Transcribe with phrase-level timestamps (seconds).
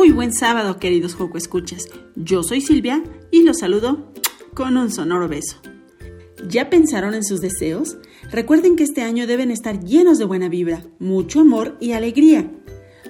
[0.00, 1.86] Muy buen sábado, queridos Joco Escuchas.
[2.16, 4.14] Yo soy Silvia y los saludo
[4.54, 5.58] con un sonoro beso.
[6.48, 7.98] ¿Ya pensaron en sus deseos?
[8.30, 12.50] Recuerden que este año deben estar llenos de buena vibra, mucho amor y alegría.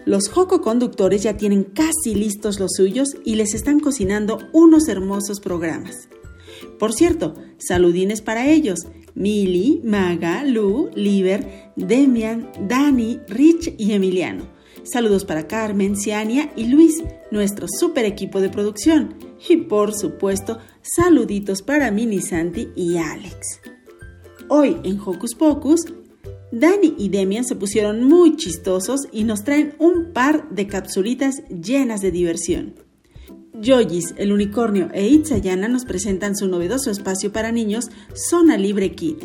[0.05, 5.39] Los Joco conductores ya tienen casi listos los suyos y les están cocinando unos hermosos
[5.39, 6.09] programas.
[6.81, 8.81] Por cierto, saludines para ellos.
[9.15, 14.60] Mili, Maga, Lu, Liber, Demian, Dani, Rich y Emiliano.
[14.83, 19.15] Saludos para Carmen, Ciania y Luis, nuestro super equipo de producción.
[19.49, 23.61] Y por supuesto, saluditos para Mini Santi y Alex.
[24.49, 25.85] Hoy en Hocus Pocus,
[26.51, 32.01] Dani y Demian se pusieron muy chistosos y nos traen un par de capsulitas llenas
[32.01, 32.75] de diversión.
[33.55, 39.17] Yoyis, el unicornio e Itzayana nos presentan su novedoso espacio para niños Zona Libre Kid.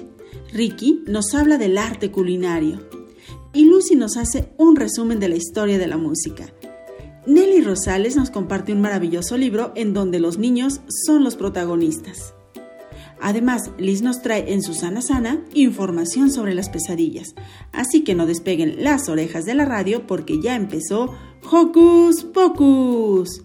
[0.53, 2.94] Ricky nos habla del arte culinario
[3.55, 6.53] y Lucy nos hace un resumen de la historia de la música.
[7.25, 12.35] Nelly Rosales nos comparte un maravilloso libro en donde los niños son los protagonistas.
[13.21, 17.33] Además, Liz nos trae en Susana Sana información sobre las pesadillas,
[17.71, 21.15] así que no despeguen las orejas de la radio porque ya empezó
[21.49, 23.44] Hocus Pocus.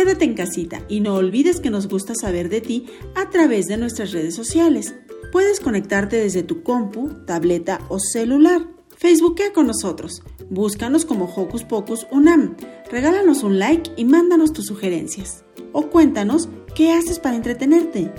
[0.00, 3.76] Quédate en casita y no olvides que nos gusta saber de ti a través de
[3.76, 4.94] nuestras redes sociales.
[5.30, 8.66] Puedes conectarte desde tu compu, tableta o celular.
[8.96, 10.22] Facebookea con nosotros.
[10.48, 12.56] Búscanos como Hocus Pocus Unam.
[12.90, 15.44] Regálanos un like y mándanos tus sugerencias.
[15.72, 18.10] O cuéntanos qué haces para entretenerte.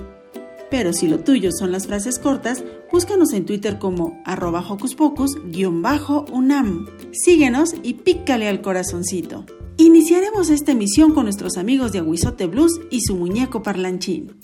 [0.69, 6.87] Pero si lo tuyo son las frases cortas, búscanos en Twitter como arroba Hocus Pocus-Unam.
[7.11, 9.45] Síguenos y pícale al corazoncito.
[9.77, 14.39] Iniciaremos esta emisión con nuestros amigos de Aguizote Blues y su muñeco parlanchín.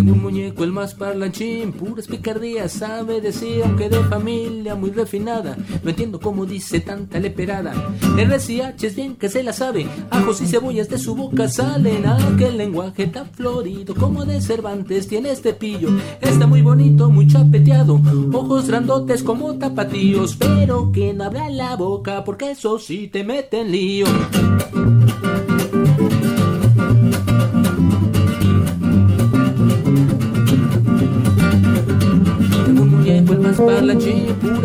[0.00, 5.58] Un muñeco, el más parlanchín, puras picardías, sabe decir, aunque de familia muy refinada.
[5.82, 7.74] No entiendo cómo dice tanta leperada.
[8.16, 12.06] RCH es bien que se la sabe, ajos y cebollas de su boca salen.
[12.06, 15.90] Aquel lenguaje tan florido como de Cervantes tiene este pillo.
[16.20, 18.00] Está muy bonito, muy chapeteado,
[18.32, 23.60] ojos grandotes como tapatíos, pero que no abra la boca porque eso sí te mete
[23.60, 24.06] en lío.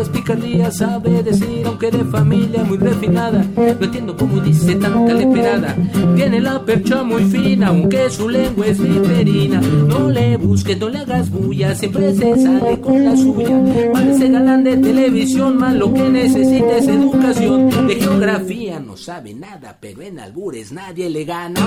[0.08, 3.44] Picardías sabe decir, aunque de familia muy refinada.
[3.56, 5.76] No entiendo cómo dice tanta leperada.
[6.14, 9.60] Tiene la percha muy fina, aunque su lengua es viperina.
[9.60, 13.62] No le busques, no le hagas bulla, siempre se sale con la suya.
[13.92, 17.86] Parece galán de televisión, más lo que necesita es educación.
[17.86, 21.60] De geografía no sabe nada, pero en albures nadie le gana.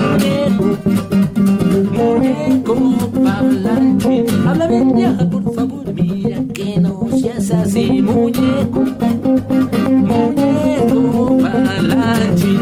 [1.92, 3.20] Muñeco, muñeco,
[4.46, 5.79] habla bien, por favor,
[7.50, 8.52] mzazi mwenye
[10.06, 12.58] moyo malaji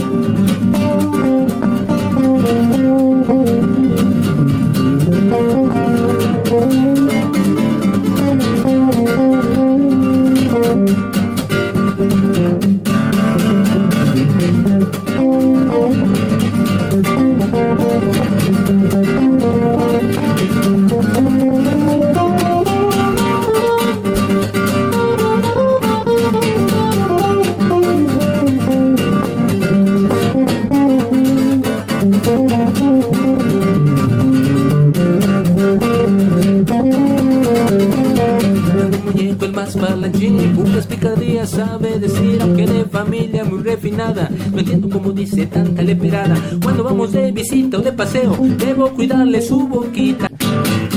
[43.95, 44.29] refinada.
[44.51, 46.35] No entiendo cómo dice tanta leperada.
[46.61, 50.29] Cuando vamos de visita o de paseo, debo cuidarle su boquita.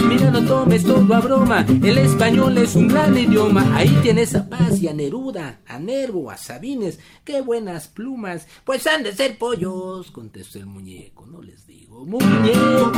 [0.09, 1.67] Mira, no tomes todo a broma.
[1.69, 3.77] El español es un gran idioma.
[3.77, 6.99] Ahí tienes a Paz y a Neruda, a Nervo, a Sabines.
[7.25, 8.47] Qué buenas plumas.
[8.65, 11.27] Pues han de ser pollos, contestó el muñeco.
[11.27, 12.05] No les digo.
[12.07, 12.93] Muñeco,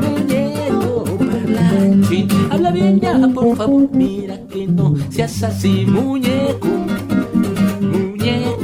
[0.00, 2.28] muñeco, parlanchín.
[2.50, 3.88] Habla bien ya, por favor.
[3.92, 6.68] Mira que no seas así, muñeco.
[7.80, 8.63] Muñeco.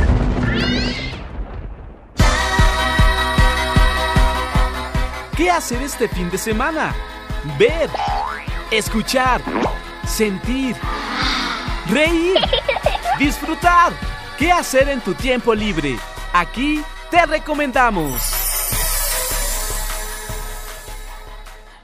[5.41, 6.93] ¿Qué hacer este fin de semana?
[7.57, 7.89] Ver,
[8.69, 9.41] escuchar,
[10.05, 10.75] sentir,
[11.89, 12.37] reír,
[13.17, 13.91] disfrutar.
[14.37, 15.97] ¿Qué hacer en tu tiempo libre?
[16.31, 18.21] Aquí te recomendamos.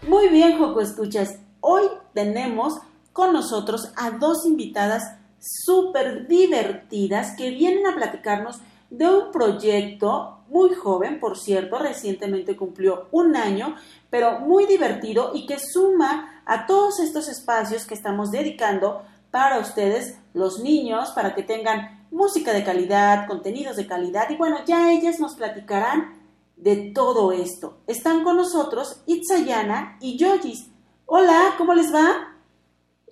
[0.08, 1.40] Muy bien, Joco Escuchas.
[1.60, 1.82] Hoy
[2.14, 2.76] tenemos
[3.12, 10.74] con nosotros a dos invitadas súper divertidas que vienen a platicarnos de un proyecto muy
[10.74, 13.76] joven, por cierto, recientemente cumplió un año,
[14.10, 20.18] pero muy divertido y que suma a todos estos espacios que estamos dedicando para ustedes,
[20.34, 25.20] los niños, para que tengan música de calidad, contenidos de calidad y bueno, ya ellas
[25.20, 26.18] nos platicarán
[26.56, 27.80] de todo esto.
[27.88, 30.68] Están con nosotros Itzayana y Yogis.
[31.06, 32.36] Hola, ¿cómo les va?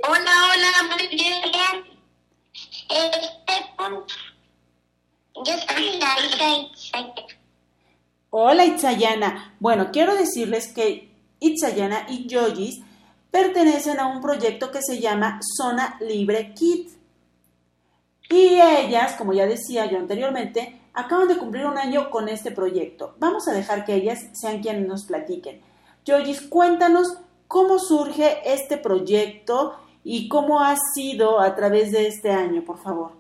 [0.08, 1.44] Hola, hola, muy bien.
[2.90, 4.25] Este,
[5.46, 7.28] yo soy la hija Itzayana.
[8.32, 9.56] Hola Itzayana.
[9.60, 12.82] Bueno, quiero decirles que Itzayana y Yogis
[13.30, 16.90] pertenecen a un proyecto que se llama Zona Libre Kit.
[18.30, 23.16] Y ellas, como ya decía yo anteriormente, acaban de cumplir un año con este proyecto.
[23.20, 25.62] Vamos a dejar que ellas sean quienes nos platiquen.
[26.06, 27.18] Yogis, cuéntanos
[27.48, 33.12] cómo surge este proyecto y cómo ha sido a través de este año, por favor.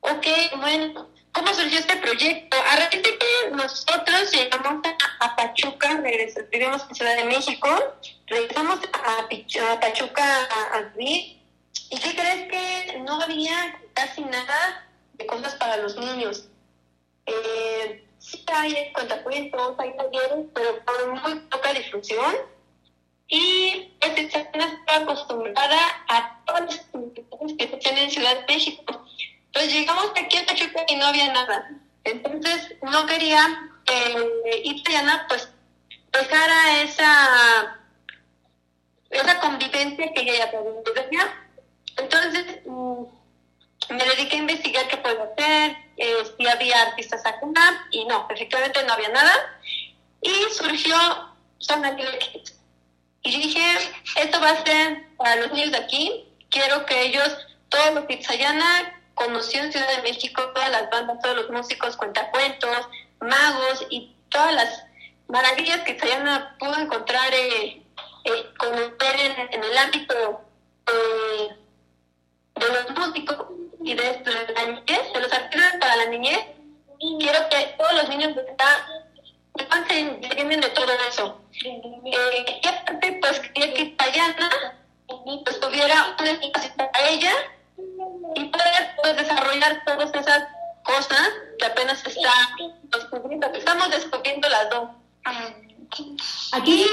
[0.00, 0.26] Ok,
[0.60, 2.56] bueno, ¿cómo surgió este proyecto?
[2.56, 4.86] A raíz que nosotros llegamos
[5.20, 7.68] a, Pachuca, regresamos, vivimos en Ciudad de México,
[8.26, 11.40] regresamos a, Pachuca a, vivir,
[11.90, 16.48] ¿y qué crees que no había casi nada de cosas para los niños?
[17.26, 22.34] Eh, sí hay cuentacuentos, hay talleres, pero con muy poca difusión.
[23.28, 25.78] Y pues Itzayana está acostumbrada
[26.08, 29.06] a todas las actividades que se tienen en Ciudad de México.
[29.54, 31.70] Entonces llegamos aquí a Pachuca y no había nada.
[32.04, 35.46] Entonces no quería que Itzayana pues
[36.10, 37.78] dejara esa,
[39.10, 40.50] esa convivencia que ella ya
[40.94, 41.48] tenía.
[41.98, 43.02] Entonces mm,
[43.90, 47.46] me dediqué a investigar qué puedo hacer, eh, si había artistas acá
[47.90, 49.32] y no, efectivamente no había nada.
[50.22, 50.96] Y surgió
[51.58, 52.58] Libre Kids.
[53.24, 56.24] Y dije, esto va a ser para los niños de aquí.
[56.48, 57.36] Quiero que ellos,
[57.68, 61.96] todo lo que Itzayana conoció en Ciudad de México, todas las bandas, todos los músicos,
[61.96, 62.88] cuentacuentos,
[63.20, 64.84] magos y todas las
[65.28, 67.82] maravillas que Itzayana pudo encontrar eh,
[68.24, 70.40] eh, conocer en, en el ámbito
[70.86, 71.56] eh,
[72.54, 73.46] de los músicos
[73.82, 76.46] y de, de la niñez, de los artistas para la niñez.
[77.18, 78.44] Quiero que todos los niños de
[79.56, 81.40] sepan que vienen de todo eso.
[81.64, 84.78] Eh, y aparte, pues quería que Tayana
[85.44, 87.32] pues, tuviera un espacio para ella
[88.34, 90.44] y poder desarrollar todas esas
[90.84, 92.30] cosas que apenas está
[92.84, 94.88] descubriendo, que estamos descubriendo las dos.
[96.52, 96.86] Aquí,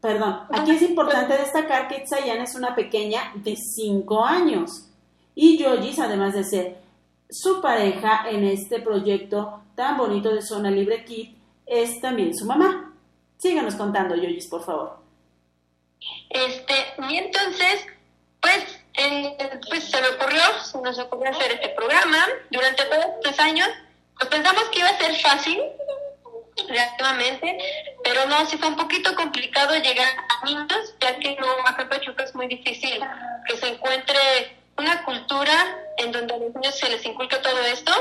[0.00, 4.88] perdón, aquí es importante destacar que Itzayana es una pequeña de 5 años
[5.34, 6.78] y Yogis, además de ser
[7.28, 11.34] su pareja en este proyecto tan bonito de Zona Libre Kid,
[11.66, 12.94] es también su mamá.
[13.38, 14.98] Síganos contando, Yogis, por favor.
[16.30, 16.74] Este,
[17.10, 17.86] y entonces,
[18.40, 22.24] pues, eh, pues se me ocurrió, se nos ocurrió hacer este programa.
[22.50, 23.68] Durante todos estos años,
[24.18, 25.60] pues pensamos que iba a ser fácil,
[26.68, 27.58] relativamente,
[28.02, 31.88] pero no, sí fue un poquito complicado llegar a niños, ya que no, acá en
[31.88, 32.98] Pachuca es muy difícil
[33.46, 35.52] que se encuentre una cultura
[35.98, 37.92] en donde a los niños se les inculca todo esto.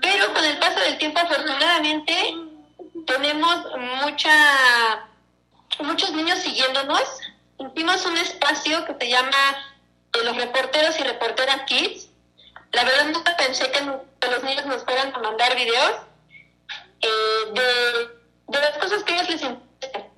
[0.00, 2.34] Pero con el paso del tiempo, afortunadamente,
[3.06, 3.64] tenemos
[4.02, 5.08] mucha
[5.80, 7.02] muchos niños siguiéndonos.
[7.58, 9.36] Hicimos un espacio que se llama
[10.20, 12.08] eh, Los Reporteros y Reporteras Kids,
[12.72, 13.80] la verdad nunca pensé que,
[14.28, 16.00] los niños nos fueran a mandar videos
[17.00, 17.62] eh, de,
[18.48, 20.10] de, las cosas que a ellos les interesan.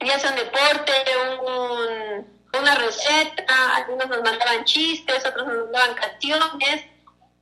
[0.00, 0.92] Ya sea un deporte,
[1.44, 6.84] un, una receta, algunos nos mandaban chistes, otros nos mandaban canciones.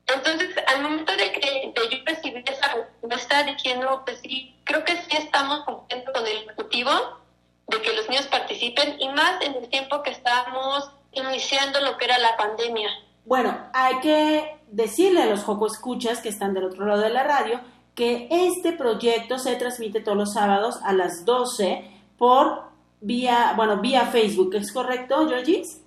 [0.06, 5.16] Entonces, al momento de que yo recibí esa respuesta diciendo, pues sí, creo que sí
[5.16, 7.20] estamos cumpliendo con el objetivo
[7.68, 12.04] de que los niños participen y más en el tiempo que estamos iniciando lo que
[12.04, 12.90] era la pandemia.
[13.24, 17.24] Bueno, hay que decirle a los Joco Escuchas que están del otro lado de la
[17.24, 17.60] radio
[17.96, 22.64] que este proyecto se transmite todos los sábados a las 12 por
[23.00, 25.80] vía, bueno, vía Facebook, ¿es correcto, Georgis?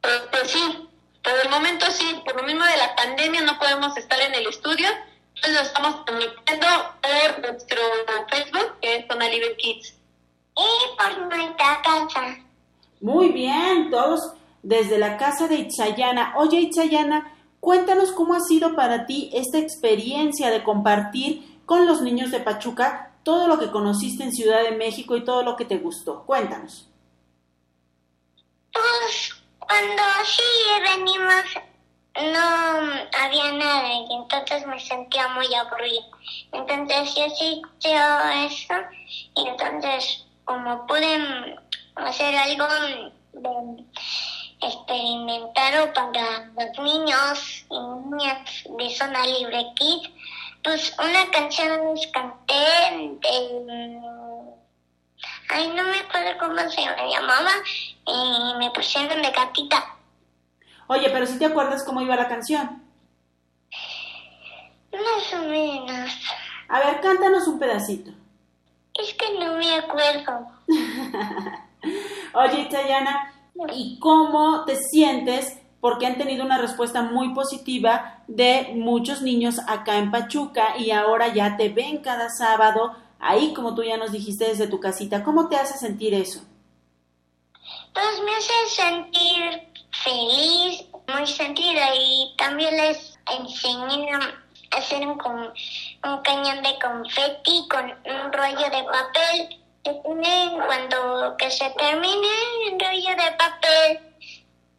[0.00, 0.88] Pues sí,
[1.22, 4.48] por el momento sí, por lo mismo de la pandemia no podemos estar en el
[4.48, 4.88] estudio,
[5.36, 6.66] entonces lo estamos transmitiendo
[7.00, 7.80] por nuestro
[8.28, 9.94] Facebook, que es Zona Libre Kids.
[10.54, 12.36] Y por nuestra casa.
[13.00, 16.34] Muy bien, todos desde la casa de Itzayana.
[16.36, 22.30] Oye, Itzayana, cuéntanos cómo ha sido para ti esta experiencia de compartir con los niños
[22.30, 25.78] de Pachuca todo lo que conociste en Ciudad de México y todo lo que te
[25.78, 26.24] gustó.
[26.24, 26.88] Cuéntanos.
[28.72, 30.42] Pues cuando sí
[30.82, 31.44] venimos
[32.14, 32.38] no
[33.24, 36.02] había nada y entonces me sentía muy aburrida.
[36.52, 38.74] Entonces yo sí eso
[39.36, 41.56] y entonces como pude
[41.96, 42.66] hacer algo
[43.32, 43.84] de
[44.62, 50.10] experimentar para los niños y niñas de zona libre kids,
[50.62, 52.54] pues una canción les canté
[53.20, 54.00] de...
[55.48, 57.50] Ay, no me acuerdo cómo se llamaba
[58.06, 59.84] y me pusieron de gatita.
[60.86, 62.82] Oye, pero si te acuerdas cómo iba la canción.
[64.92, 66.10] Más o menos.
[66.68, 68.12] A ver, cántanos un pedacito.
[68.94, 70.48] Es que no me acuerdo.
[72.34, 73.31] Oye, Tayana,
[73.74, 75.58] ¿y cómo te sientes?
[75.80, 81.28] Porque han tenido una respuesta muy positiva de muchos niños acá en Pachuca y ahora
[81.34, 85.24] ya te ven cada sábado ahí, como tú ya nos dijiste desde tu casita.
[85.24, 86.40] ¿Cómo te hace sentir eso?
[87.92, 89.68] Pues me hace sentir
[90.04, 97.84] feliz, muy sentida y también les enseñé a hacer un, un cañón de confeti con
[97.84, 102.28] un rollo de papel tienen cuando que se termine
[102.68, 104.12] el rollo de papel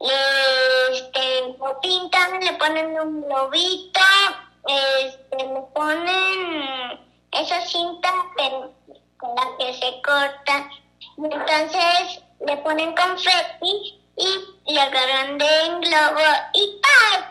[0.04, 4.02] este, lo pintan, le ponen un globito,
[4.68, 7.00] este, le ponen
[7.32, 8.12] esa cinta
[9.18, 10.70] con la que se corta,
[11.00, 16.20] y entonces le ponen confeti y le agarran de globo
[16.54, 17.24] y ¡ay!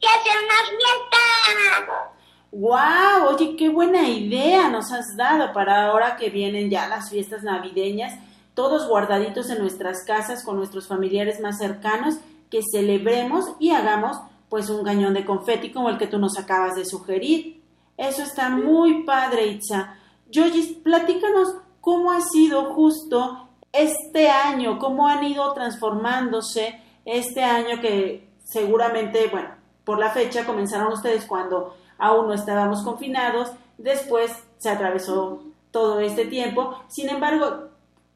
[0.00, 2.17] ¡Se hace una fiesta!
[2.50, 3.28] ¡Wow!
[3.30, 8.18] Oye, qué buena idea nos has dado para ahora que vienen ya las fiestas navideñas,
[8.54, 12.16] todos guardaditos en nuestras casas con nuestros familiares más cercanos,
[12.50, 16.74] que celebremos y hagamos pues un cañón de confeti como el que tú nos acabas
[16.74, 17.62] de sugerir.
[17.98, 19.94] Eso está muy padre, Itza.
[20.30, 28.28] Yoyis, platícanos cómo ha sido justo este año, cómo han ido transformándose este año que
[28.44, 29.50] seguramente, bueno,
[29.84, 36.24] por la fecha comenzaron ustedes cuando aún no estábamos confinados, después se atravesó todo este
[36.24, 37.68] tiempo, sin embargo,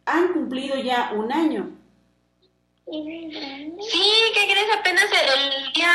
[0.07, 1.71] han cumplido ya un año.
[2.87, 4.67] Sí, ¿qué crees?
[4.79, 5.93] Apenas el día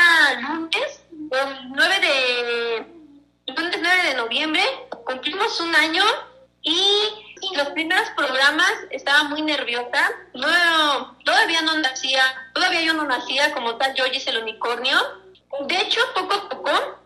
[0.48, 2.86] lunes, el 9 de,
[3.54, 4.62] lunes 9 de noviembre,
[5.04, 6.02] cumplimos un año
[6.62, 10.10] y los primeros programas estaba muy nerviosa.
[10.34, 14.98] No, todavía no nacía, todavía yo no nacía como tal, yo el unicornio.
[15.66, 16.97] De hecho, poco a poco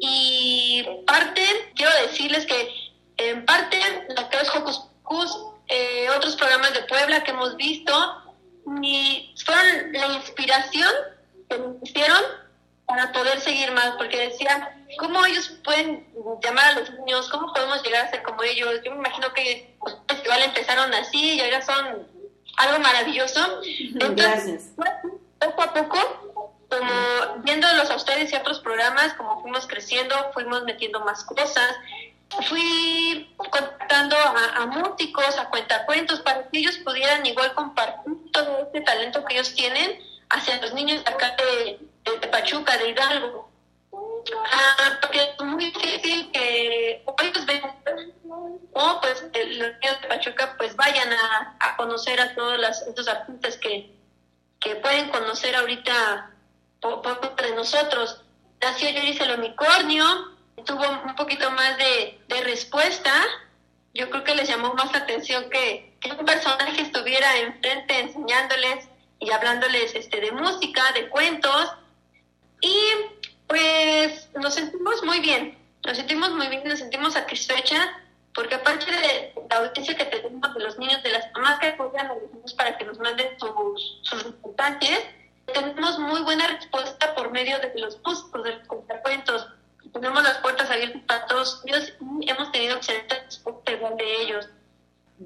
[0.00, 1.42] y parte,
[1.74, 2.68] quiero decirles que
[3.16, 3.78] en parte
[4.16, 5.38] lo que es Hocus Pocus,
[5.68, 7.92] eh, otros programas de Puebla que hemos visto,
[8.82, 10.90] y fueron la inspiración
[11.48, 12.22] que me hicieron
[12.86, 16.06] para poder seguir más, porque decía, ¿cómo ellos pueden
[16.42, 17.28] llamar a los niños?
[17.28, 18.80] ¿Cómo podemos llegar a ser como ellos?
[18.84, 22.06] Yo me imagino que los festivales empezaron así y ahora son
[22.58, 23.60] algo maravilloso.
[24.00, 24.70] Entonces,
[25.40, 26.25] poco a poco
[26.68, 31.76] como viéndolos a ustedes y otros programas, como fuimos creciendo, fuimos metiendo más cosas,
[32.48, 39.24] fui contactando a, músicos, a cuentacuentos, para que ellos pudieran igual compartir todo este talento
[39.24, 43.50] que ellos tienen hacia los niños de acá de, Pachuca, de Hidalgo.
[44.52, 47.62] Ah, porque es muy difícil que ellos ven
[48.72, 53.56] o pues los niños de Pachuca pues vayan a, conocer a todos los, estos artistas
[53.56, 53.94] que,
[54.60, 56.30] que pueden conocer ahorita
[57.42, 58.22] de nosotros.
[58.60, 60.04] Nació Yoris el unicornio,
[60.64, 63.12] tuvo un poquito más de, respuesta.
[63.94, 68.88] Yo creo que les llamó más la atención que, que, un personaje estuviera enfrente enseñándoles
[69.18, 71.72] y hablándoles este, de música, de cuentos.
[72.60, 72.76] Y
[73.46, 77.88] Pues nos sentimos muy bien, nos sentimos muy bien, nos sentimos satisfechas,
[78.34, 82.06] porque aparte de la audiencia que tenemos de los niños, de las mamás que apoyan
[82.06, 84.98] a los niños para que nos manden sus, sus resultantes,
[85.52, 89.46] tenemos muy buena respuesta por medio de los músicos, de los contracuentos.
[89.92, 94.48] Tenemos las puertas abiertas para todos ellos y hemos tenido excelente respuesta igual de ellos.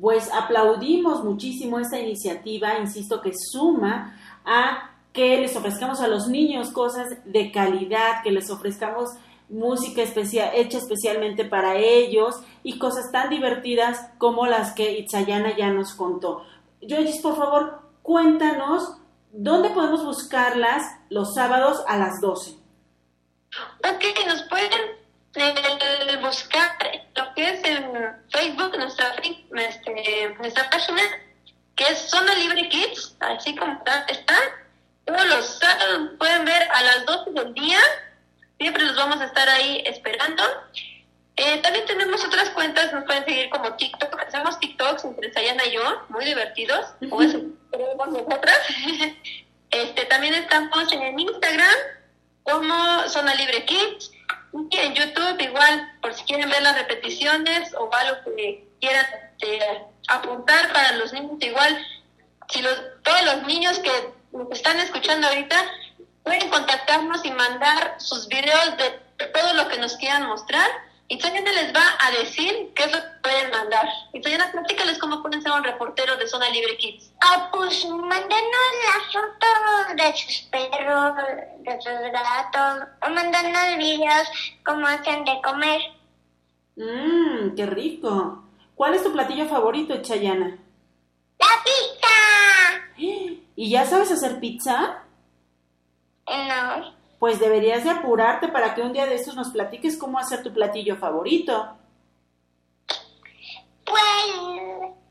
[0.01, 6.71] Pues aplaudimos muchísimo esta iniciativa, insisto que suma a que les ofrezcamos a los niños
[6.71, 9.11] cosas de calidad, que les ofrezcamos
[9.49, 15.71] música especial, hecha especialmente para ellos y cosas tan divertidas como las que Itzayana ya
[15.71, 16.45] nos contó.
[16.81, 18.97] Yoyis, por favor, cuéntanos
[19.33, 22.53] dónde podemos buscarlas los sábados a las 12.
[23.85, 25.01] Ok, nos pueden
[25.35, 26.77] eh, buscar
[27.15, 27.93] lo que es en
[28.31, 31.03] Facebook, nuestra, este, nuestra página,
[31.77, 34.37] que es Zona Libre Kids, así como está, está.
[35.05, 37.79] Todos los sábados pueden ver a las 12 del día,
[38.59, 40.43] siempre los vamos a estar ahí esperando.
[41.37, 45.73] Eh, también tenemos otras cuentas, nos pueden seguir como TikTok, hacemos TikToks entre Sayana y
[45.73, 47.23] yo, muy divertidos, o
[47.71, 48.59] creemos nosotras.
[49.71, 51.79] este, también estamos en Instagram
[52.43, 54.13] como Zona Libre Kids
[54.71, 59.07] y en YouTube igual, por si quieren ver las repeticiones o algo que quieran
[59.39, 59.61] este,
[60.09, 61.87] apuntar para los niños igual,
[62.49, 63.91] si los, todos los niños que
[64.33, 65.57] nos están escuchando ahorita
[66.25, 70.69] pueden contactarnos y mandar sus videos de todo lo que nos quieran mostrar
[71.11, 73.85] y Tayana les va a decir qué es lo que pueden mandar.
[74.13, 77.13] Y Tayana, platícales cómo pueden ser un reportero de Zona Libre Kids.
[77.21, 81.15] Ah, pues mándenos las fotos de sus perros,
[81.59, 84.29] de sus gatos, o mándenos videos
[84.65, 85.81] cómo hacen de comer.
[86.77, 88.45] Mmm, qué rico.
[88.77, 90.59] ¿Cuál es tu platillo favorito, Chayana?
[91.41, 93.41] ¡La pizza!
[93.57, 95.03] ¿Y ya sabes hacer pizza?
[96.29, 100.43] No pues deberías de apurarte para que un día de estos nos platiques cómo hacer
[100.43, 101.77] tu platillo favorito.
[103.85, 104.27] Pues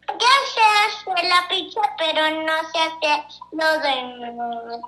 [0.07, 4.31] ya sé hacer la pizza, pero no sé hacer lo de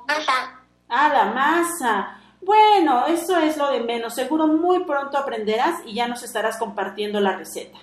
[0.08, 0.60] masa.
[0.90, 2.18] Ah, la masa.
[2.42, 4.16] Bueno, eso es lo de menos.
[4.16, 7.78] Seguro muy pronto aprenderás y ya nos estarás compartiendo la receta.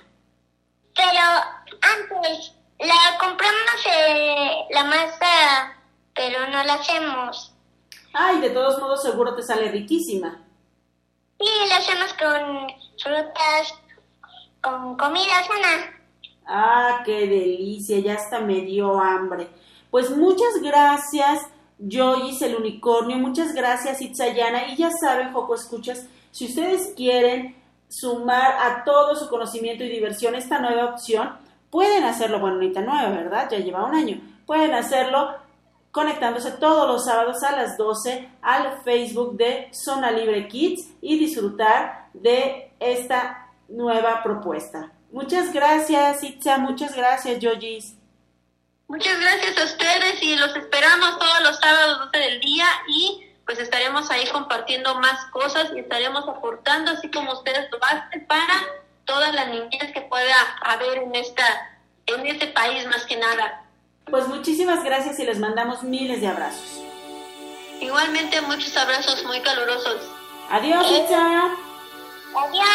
[0.97, 1.21] Pero
[1.81, 5.77] antes, la compramos eh, la masa,
[6.13, 7.55] pero no la hacemos.
[8.13, 10.45] Ay, de todos modos seguro te sale riquísima.
[11.39, 12.69] Sí, la hacemos con
[13.03, 13.75] frutas,
[14.61, 15.99] con comida sana.
[16.47, 19.49] Ah, qué delicia, ya hasta me dio hambre.
[19.91, 21.47] Pues muchas gracias,
[21.79, 24.69] Joyce el unicornio, muchas gracias, Itzayana.
[24.69, 27.57] Y ya saben, Joco Escuchas, si ustedes quieren
[27.89, 31.37] sumar a todo su conocimiento y diversión esta nueva opción,
[31.71, 33.49] pueden hacerlo, bueno, ahorita nueva, ¿verdad?
[33.51, 34.21] Ya lleva un año.
[34.47, 35.35] Pueden hacerlo
[35.91, 42.09] conectándose todos los sábados a las 12 al Facebook de Zona Libre Kids y disfrutar
[42.13, 44.93] de esta nueva propuesta.
[45.11, 47.95] Muchas gracias, Itza, muchas gracias, Yojis.
[48.89, 53.59] Muchas gracias a ustedes y los esperamos todos los sábados 12 del día y pues
[53.59, 58.55] estaremos ahí compartiendo más cosas y estaremos aportando, así como ustedes lo hacen, para
[59.05, 61.45] todas las niñas que pueda haber en, esta,
[62.07, 63.65] en este país más que nada.
[64.11, 66.81] Pues muchísimas gracias y les mandamos miles de abrazos.
[67.81, 70.01] Igualmente muchos abrazos muy calurosos.
[70.51, 70.87] Adiós.
[72.35, 72.69] Adiós.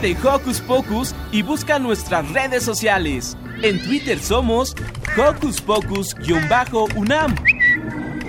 [0.00, 3.36] De Hocus Pocus y busca nuestras redes sociales.
[3.62, 4.74] En Twitter somos
[5.16, 7.34] Hocus Pocus-UNAM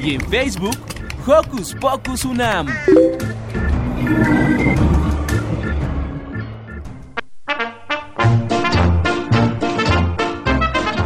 [0.01, 0.77] y en Facebook
[1.25, 2.67] Hocus Pocus UNAM.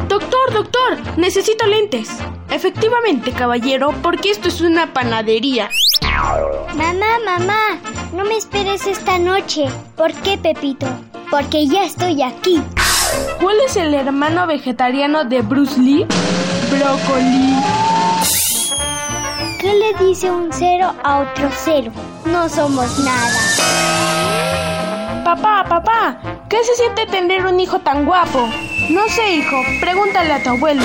[0.07, 2.09] Doctor, doctor, necesito lentes.
[2.49, 5.69] Efectivamente, caballero, porque esto es una panadería.
[6.73, 7.64] Mamá, mamá,
[8.27, 9.65] me esperes esta noche.
[9.95, 10.87] ¿Por qué, Pepito?
[11.29, 12.61] Porque ya estoy aquí.
[13.41, 16.05] ¿Cuál es el hermano vegetariano de Bruce Lee?
[16.69, 17.55] Brócoli.
[19.59, 21.91] ¿Qué le dice un cero a otro cero?
[22.25, 23.39] No somos nada.
[25.23, 26.17] Papá, papá,
[26.49, 28.47] ¿qué se siente tener un hijo tan guapo?
[28.89, 30.83] No sé, hijo, pregúntale a tu abuelo.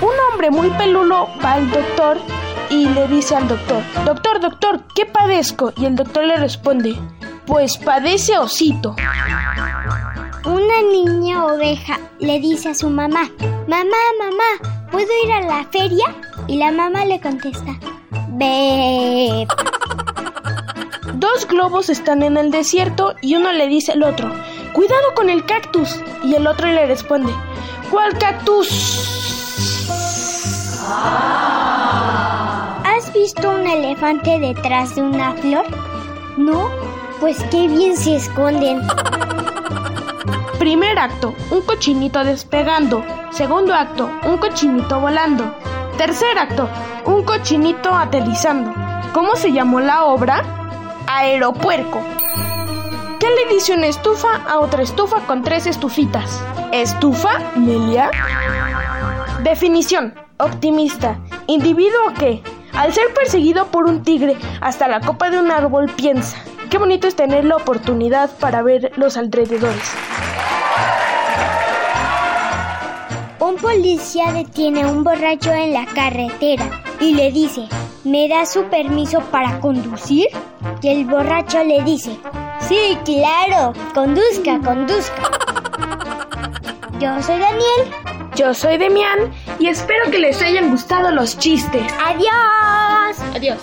[0.00, 2.20] Un hombre muy peludo va al doctor
[2.70, 5.72] y le dice al doctor, doctor, doctor, ¿qué padezco?
[5.76, 6.96] Y el doctor le responde,
[7.46, 8.96] pues padece osito.
[10.44, 13.30] Una niña oveja le dice a su mamá,
[13.66, 16.14] mamá, mamá, ¿puedo ir a la feria?
[16.46, 17.78] Y la mamá le contesta,
[18.30, 19.46] ve.
[21.14, 24.30] Dos globos están en el desierto y uno le dice al otro,
[24.72, 26.00] cuidado con el cactus.
[26.22, 27.32] Y el otro le responde,
[27.90, 29.14] ¿cuál cactus?
[30.86, 32.53] ¿Has
[33.14, 35.64] visto un elefante detrás de una flor?
[36.36, 36.68] ¿No?
[37.20, 38.82] Pues qué bien se esconden.
[40.58, 43.04] Primer acto, un cochinito despegando.
[43.30, 45.54] Segundo acto, un cochinito volando.
[45.96, 46.68] Tercer acto,
[47.04, 48.72] un cochinito aterrizando.
[49.12, 50.42] ¿Cómo se llamó la obra?
[51.06, 52.00] Aeropuerco.
[53.20, 56.42] ¿Qué le dice una estufa a otra estufa con tres estufitas?
[56.72, 58.10] ¿Estufa, Melia?
[59.42, 60.14] Definición.
[60.38, 61.16] Optimista.
[61.46, 62.42] Individuo que,
[62.76, 66.36] al ser perseguido por un tigre hasta la copa de un árbol, piensa.
[66.70, 69.92] Qué bonito es tener la oportunidad para ver los alrededores.
[73.38, 77.68] Un policía detiene a un borracho en la carretera y le dice,
[78.02, 80.26] ¿me da su permiso para conducir?
[80.82, 82.18] Y el borracho le dice,
[82.60, 85.30] sí, claro, conduzca, conduzca.
[87.00, 88.04] Yo soy Daniel.
[88.36, 91.92] Yo soy Demián y espero que les hayan gustado los chistes.
[92.04, 93.18] Adiós.
[93.34, 93.58] Adiós.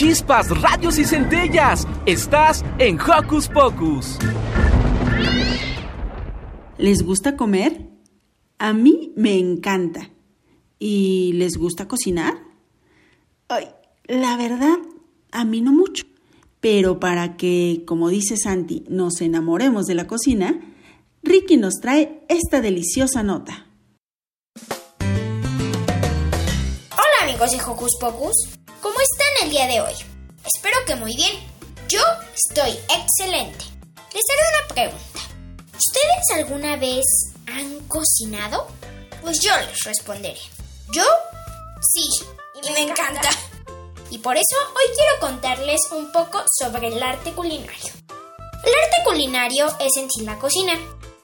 [0.00, 1.86] chispas, radios y centellas.
[2.06, 4.18] Estás en Hocus Pocus.
[6.78, 7.86] ¿Les gusta comer?
[8.58, 10.08] A mí me encanta.
[10.78, 12.32] ¿Y les gusta cocinar?
[13.48, 13.68] Ay,
[14.06, 14.78] la verdad,
[15.32, 16.06] a mí no mucho.
[16.60, 20.60] Pero para que, como dice Santi, nos enamoremos de la cocina,
[21.22, 23.66] Ricky nos trae esta deliciosa nota.
[26.92, 28.36] Hola amigos de Hocus Pocus,
[28.82, 29.94] ¿cómo están el día de hoy?
[30.44, 31.32] Espero que muy bien.
[31.88, 32.00] Yo
[32.34, 33.64] estoy excelente.
[34.14, 35.20] Les haré una pregunta.
[35.74, 37.04] ¿Ustedes alguna vez
[37.46, 38.66] han cocinado?
[39.22, 40.38] Pues yo les responderé.
[40.92, 41.02] Yo
[41.80, 42.24] sí,
[42.62, 43.30] y me encanta.
[44.10, 47.92] Y por eso hoy quiero contarles un poco sobre el arte culinario.
[48.64, 50.78] El arte culinario es en sí la cocina,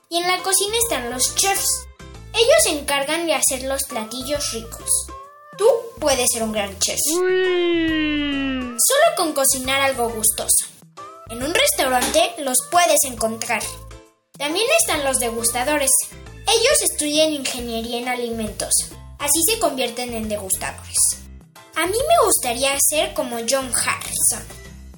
[0.08, 1.86] y en la cocina están los chefs.
[2.32, 5.06] Ellos se encargan de hacer los platillos ricos.
[5.58, 5.66] Tú
[5.98, 6.98] puedes ser un gran chef.
[7.08, 8.76] Solo
[9.16, 10.66] con cocinar algo gustoso.
[11.28, 13.62] En un restaurante los puedes encontrar.
[14.38, 15.90] También están los degustadores.
[16.46, 18.70] Ellos estudian ingeniería en alimentos.
[19.18, 21.25] Así se convierten en degustadores.
[21.76, 24.42] A mí me gustaría ser como John Harrison.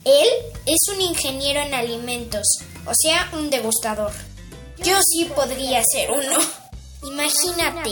[0.04, 0.28] Él
[0.64, 2.46] es un ingeniero en alimentos,
[2.86, 4.12] o sea, un degustador.
[4.78, 6.38] Yo sí podría ser uno.
[7.02, 7.90] Imagínate,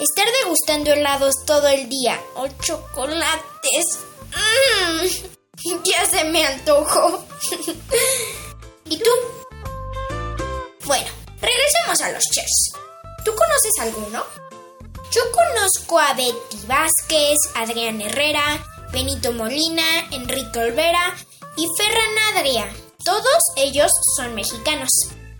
[0.00, 3.98] estar degustando helados todo el día o chocolates.
[4.32, 7.26] Mmm, ya se me antojó.
[8.86, 9.10] ¿Y tú?
[10.86, 11.10] Bueno,
[11.42, 12.72] regresemos a los chefs.
[13.22, 14.24] ¿Tú conoces alguno?
[15.14, 21.14] Yo conozco a Betty Vázquez, Adrián Herrera, Benito Molina, Enrique Olvera
[21.56, 22.68] y Ferran Adria.
[23.04, 24.90] Todos ellos son mexicanos,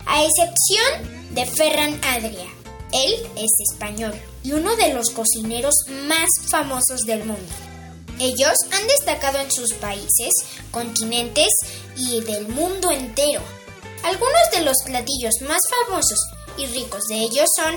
[0.05, 2.47] a excepción de Ferran Adria.
[2.93, 5.75] Él es español y uno de los cocineros
[6.07, 7.53] más famosos del mundo.
[8.17, 10.31] Ellos han destacado en sus países,
[10.71, 11.49] continentes
[11.97, 13.41] y del mundo entero.
[14.03, 16.19] Algunos de los platillos más famosos
[16.57, 17.75] y ricos de ellos son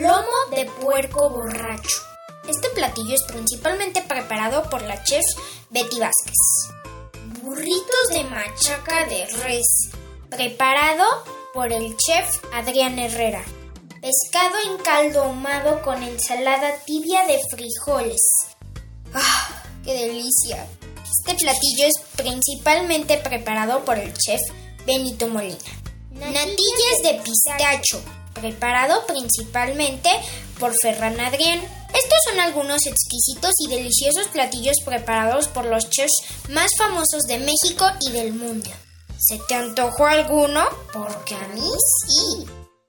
[0.00, 2.00] lomo de puerco borracho.
[2.48, 5.24] Este platillo es principalmente preparado por la chef
[5.70, 6.36] Betty Vázquez.
[7.42, 9.90] Burritos de machaca de res,
[10.30, 11.04] preparado
[11.52, 13.44] por el chef Adrián Herrera.
[14.00, 18.22] Pescado en caldo ahumado con ensalada tibia de frijoles.
[19.12, 19.62] ¡Ah!
[19.84, 20.66] ¡Qué delicia!
[21.02, 24.40] Este platillo es principalmente preparado por el chef
[24.86, 25.58] Benito Molina.
[26.12, 28.02] Natillas de pistacho,
[28.34, 30.10] preparado principalmente
[30.58, 31.60] por Ferran Adrián.
[31.92, 37.86] Estos son algunos exquisitos y deliciosos platillos preparados por los chefs más famosos de México
[38.00, 38.70] y del mundo.
[39.18, 40.64] ¿Se te antojó alguno?
[40.92, 41.68] Porque a mí
[42.06, 42.46] sí.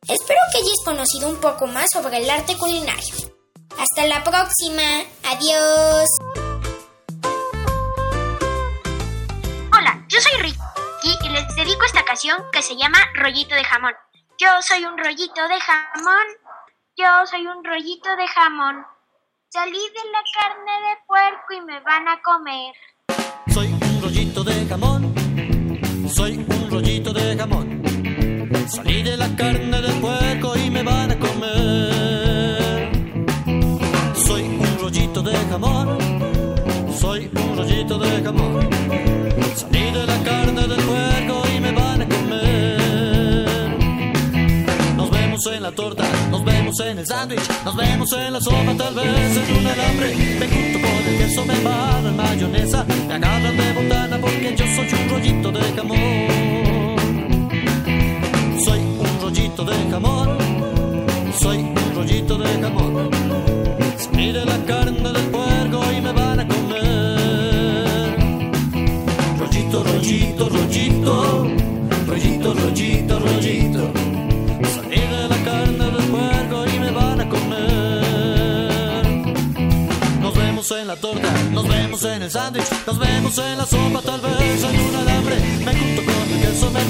[0.08, 3.16] Espero que hayas conocido un poco más sobre el arte culinario.
[3.78, 5.04] Hasta la próxima.
[5.26, 6.10] Adiós.
[9.78, 13.94] Hola, yo soy Ricky y les dedico esta canción que se llama Rollito de Jamón.
[14.42, 16.28] Yo soy un rollito de jamón.
[16.98, 18.84] Yo soy un rollito de jamón.
[19.50, 22.74] Salí de la carne de puerco y me van a comer.
[23.54, 25.14] Soy un rollito de jamón.
[26.12, 27.84] Soy un rollito de jamón.
[28.68, 30.21] Salí de la carne de puerco
[46.80, 50.16] en el sándwich, nos vemos en la sopa, tal vez en un alambre.
[50.40, 54.66] Me junto con el queso, me van en mayonesa, me agarran de botana porque yo
[54.76, 55.98] soy un rollito de jamón.
[58.64, 60.38] Soy un rollito de jamón,
[61.42, 63.10] soy un rollito de jamón.
[63.98, 68.18] Salí de la carne del puerco y me van a comer.
[69.40, 71.48] Rollito, rollito, rollito,
[72.08, 74.11] rollito, rollito, rollito.
[81.52, 85.36] Nos vemos en el sándwich, nos vemos en la sopa, tal vez en un alambre.
[85.64, 86.82] Me junto con el queso, me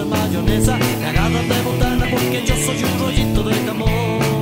[0.00, 4.37] en mayonesa, me agarran de botana porque yo soy un rollito de jamón.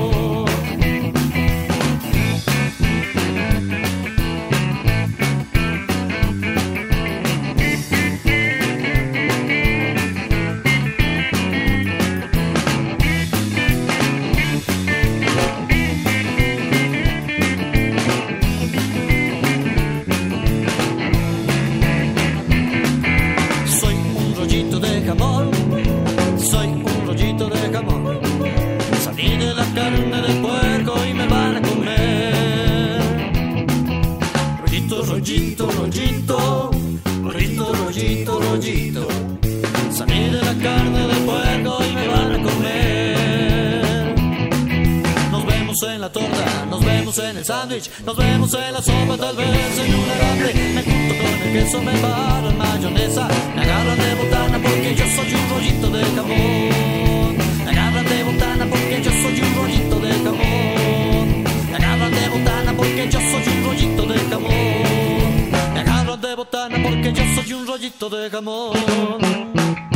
[46.98, 50.54] Vemos en el sándwich, nos vemos en la sopa, tal vez en un alambre.
[50.74, 55.04] Me junto con el queso, me paro en mayonesa, me agarran de botana porque yo
[55.16, 57.36] soy un rollito de jamón.
[57.64, 61.44] Me agarran de botana porque yo soy un rollito de jamón.
[61.70, 65.50] Me agarran de botana porque yo soy un rollito de jamón.
[65.74, 69.95] Me agarran de botana porque yo soy un rollito de jamón.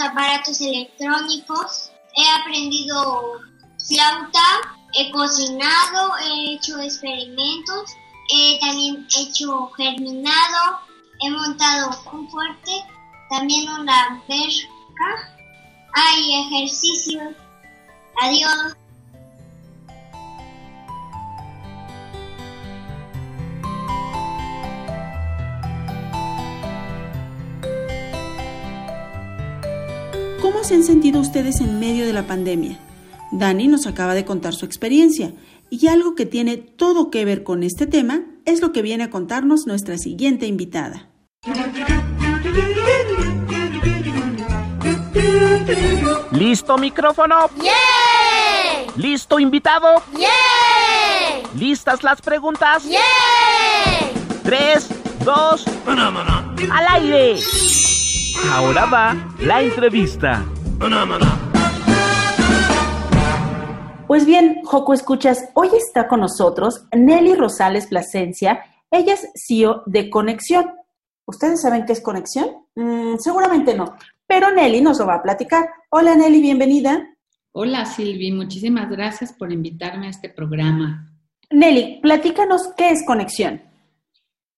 [0.00, 1.90] Aparatos electrónicos.
[2.16, 3.40] He aprendido
[3.88, 7.90] flauta, he cocinado, he hecho experimentos,
[8.32, 10.80] he también hecho germinado,
[11.20, 12.84] he montado un fuerte,
[13.30, 15.36] también una alberca.
[15.94, 17.34] Hay ejercicios.
[18.22, 18.79] Adiós.
[30.52, 32.76] ¿Cómo se han sentido ustedes en medio de la pandemia?
[33.30, 35.32] Dani nos acaba de contar su experiencia
[35.70, 39.10] y algo que tiene todo que ver con este tema es lo que viene a
[39.10, 41.08] contarnos nuestra siguiente invitada.
[46.32, 47.48] ¿Listo micrófono?
[47.62, 48.92] ¡Yeah!
[48.96, 50.02] ¿Listo invitado?
[50.18, 51.48] ¡Yeah!
[51.56, 52.82] ¿Listas las preguntas?
[52.84, 52.98] ¡Yeah!
[54.42, 54.88] Tres,
[55.24, 57.38] dos, al aire.
[58.48, 60.44] Ahora va la entrevista.
[64.06, 68.62] Pues bien, Joco Escuchas, hoy está con nosotros Nelly Rosales Plasencia.
[68.90, 70.70] Ella es CEO de Conexión.
[71.26, 72.48] ¿Ustedes saben qué es Conexión?
[72.74, 73.94] Mm, seguramente no,
[74.26, 75.68] pero Nelly nos lo va a platicar.
[75.90, 77.06] Hola Nelly, bienvenida.
[77.52, 81.12] Hola Silvi, muchísimas gracias por invitarme a este programa.
[81.50, 83.62] Nelly, platícanos qué es Conexión.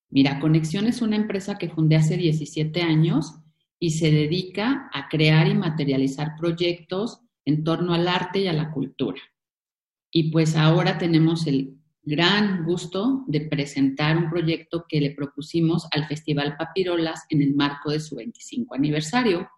[0.09, 3.42] Mira, Conexión es una empresa que fundé hace 17 años
[3.83, 8.71] y se dedica a crear y materializar proyectos en torno al arte y a la
[8.71, 9.21] cultura.
[10.09, 16.07] Y pues ahora tenemos el gran gusto de presentar un proyecto que le propusimos al
[16.07, 19.49] Festival Papirolas en el marco de su 25 aniversario.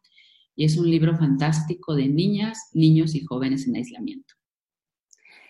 [0.57, 4.33] Y es un libro fantástico de niñas, niños y jóvenes en aislamiento.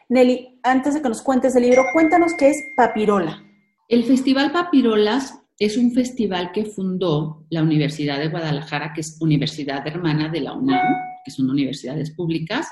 [0.09, 3.41] Nelly, antes de que nos cuentes el libro, cuéntanos qué es Papirola.
[3.89, 9.87] El Festival Papirolas es un festival que fundó la Universidad de Guadalajara, que es universidad
[9.87, 10.83] hermana de la UNAM,
[11.25, 12.69] que son universidades públicas,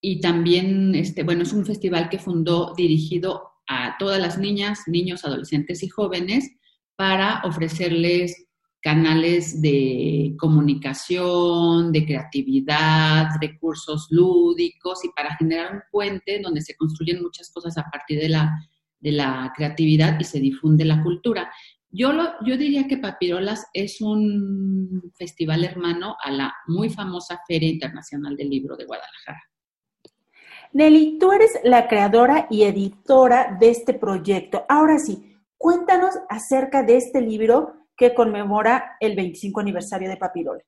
[0.00, 5.24] y también, este, bueno, es un festival que fundó dirigido a todas las niñas, niños,
[5.24, 6.50] adolescentes y jóvenes
[6.96, 8.46] para ofrecerles
[8.80, 17.22] canales de comunicación, de creatividad, recursos lúdicos y para generar un puente donde se construyen
[17.22, 18.50] muchas cosas a partir de la,
[18.98, 21.50] de la creatividad y se difunde la cultura.
[21.92, 27.68] Yo, lo, yo diría que Papirolas es un festival hermano a la muy famosa Feria
[27.68, 29.42] Internacional del Libro de Guadalajara.
[30.72, 34.64] Nelly, tú eres la creadora y editora de este proyecto.
[34.68, 40.62] Ahora sí, cuéntanos acerca de este libro que conmemora el 25 aniversario de Papirola.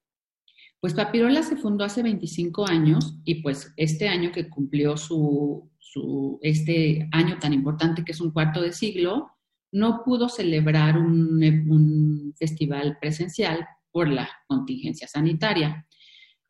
[0.80, 6.40] Pues Papirola se fundó hace 25 años y pues este año que cumplió su, su,
[6.42, 9.30] este año tan importante que es un cuarto de siglo,
[9.72, 15.86] no pudo celebrar un, festival presencial por la contingencia sanitaria.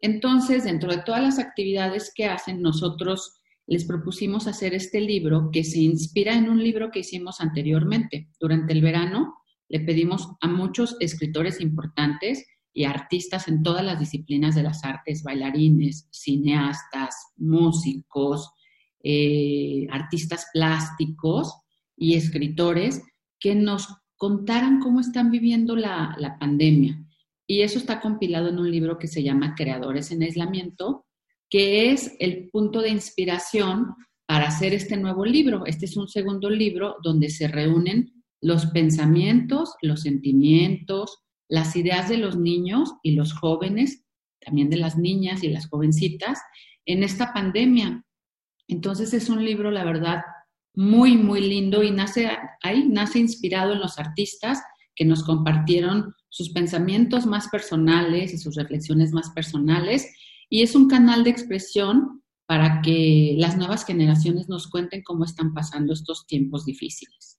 [0.00, 5.64] Entonces, dentro de todas las actividades que hacen, nosotros les propusimos hacer este libro que
[5.64, 8.28] se inspira en un libro que hicimos anteriormente.
[8.40, 9.34] Durante el verano
[9.68, 15.22] le pedimos a muchos escritores importantes y artistas en todas las disciplinas de las artes,
[15.22, 18.50] bailarines, cineastas, músicos,
[19.04, 21.54] eh, artistas plásticos
[21.96, 23.02] y escritores
[23.43, 27.05] que nos contaran cómo están viviendo la, la pandemia.
[27.47, 31.07] Y eso está compilado en un libro que se llama Creadores en Aislamiento,
[31.51, 33.95] que es el punto de inspiración
[34.26, 35.66] para hacer este nuevo libro.
[35.66, 41.18] Este es un segundo libro donde se reúnen los pensamientos, los sentimientos,
[41.49, 44.05] las ideas de los niños y los jóvenes,
[44.40, 46.38] también de las niñas y las jovencitas,
[46.86, 48.05] en esta pandemia.
[48.68, 50.22] Entonces es un libro, la verdad,
[50.74, 52.30] muy, muy lindo y nace
[52.62, 54.62] ahí, nace inspirado en los artistas
[54.94, 60.06] que nos compartieron sus pensamientos más personales y sus reflexiones más personales.
[60.48, 65.54] Y es un canal de expresión para que las nuevas generaciones nos cuenten cómo están
[65.54, 67.38] pasando estos tiempos difíciles.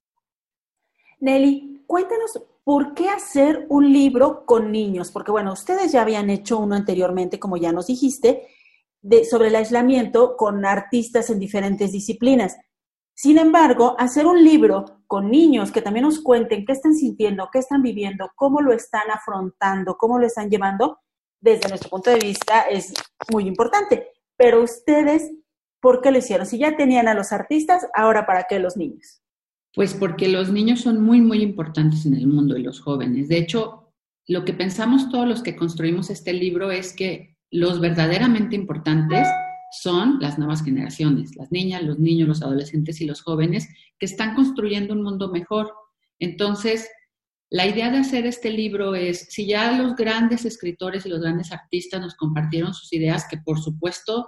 [1.20, 6.60] Nelly, cuéntanos por qué hacer un libro con niños, porque bueno, ustedes ya habían hecho
[6.60, 8.48] uno anteriormente, como ya nos dijiste,
[9.02, 12.58] de, sobre el aislamiento con artistas en diferentes disciplinas.
[13.16, 17.60] Sin embargo, hacer un libro con niños que también nos cuenten qué están sintiendo, qué
[17.60, 21.00] están viviendo, cómo lo están afrontando, cómo lo están llevando,
[21.40, 22.94] desde nuestro punto de vista es
[23.32, 24.08] muy importante.
[24.36, 25.32] Pero ustedes,
[25.80, 26.46] ¿por qué lo hicieron?
[26.46, 29.22] Si ya tenían a los artistas, ahora ¿para qué los niños?
[29.76, 33.28] Pues porque los niños son muy, muy importantes en el mundo y los jóvenes.
[33.28, 33.92] De hecho,
[34.28, 39.28] lo que pensamos todos los que construimos este libro es que los verdaderamente importantes
[39.82, 43.68] son las nuevas generaciones, las niñas, los niños, los adolescentes y los jóvenes
[43.98, 45.72] que están construyendo un mundo mejor.
[46.20, 46.88] Entonces,
[47.50, 51.52] la idea de hacer este libro es, si ya los grandes escritores y los grandes
[51.52, 54.28] artistas nos compartieron sus ideas, que por supuesto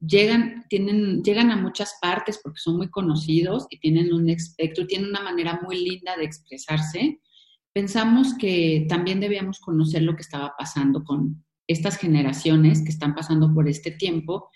[0.00, 5.10] llegan, tienen, llegan a muchas partes porque son muy conocidos y tienen un espectro, tienen
[5.10, 7.20] una manera muy linda de expresarse,
[7.72, 13.52] pensamos que también debíamos conocer lo que estaba pasando con estas generaciones que están pasando
[13.52, 14.48] por este tiempo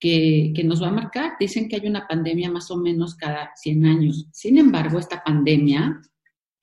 [0.00, 1.32] que, nos va a marcar.
[1.38, 4.26] Dicen que hay una pandemia más o menos cada 100 años.
[4.32, 6.00] Sin embargo, esta pandemia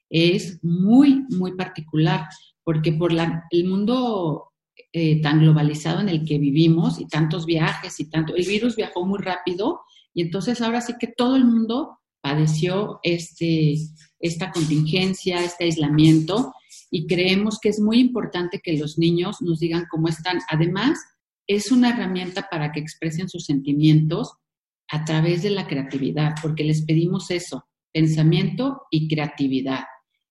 [0.09, 2.27] es muy, muy particular
[2.63, 4.51] porque por la, el mundo
[4.93, 9.05] eh, tan globalizado en el que vivimos y tantos viajes y tanto, el virus viajó
[9.05, 9.81] muy rápido
[10.13, 13.75] y entonces ahora sí que todo el mundo padeció este,
[14.19, 16.53] esta contingencia, este aislamiento
[16.91, 20.39] y creemos que es muy importante que los niños nos digan cómo están.
[20.49, 20.99] Además,
[21.47, 24.33] es una herramienta para que expresen sus sentimientos
[24.89, 29.83] a través de la creatividad, porque les pedimos eso, pensamiento y creatividad.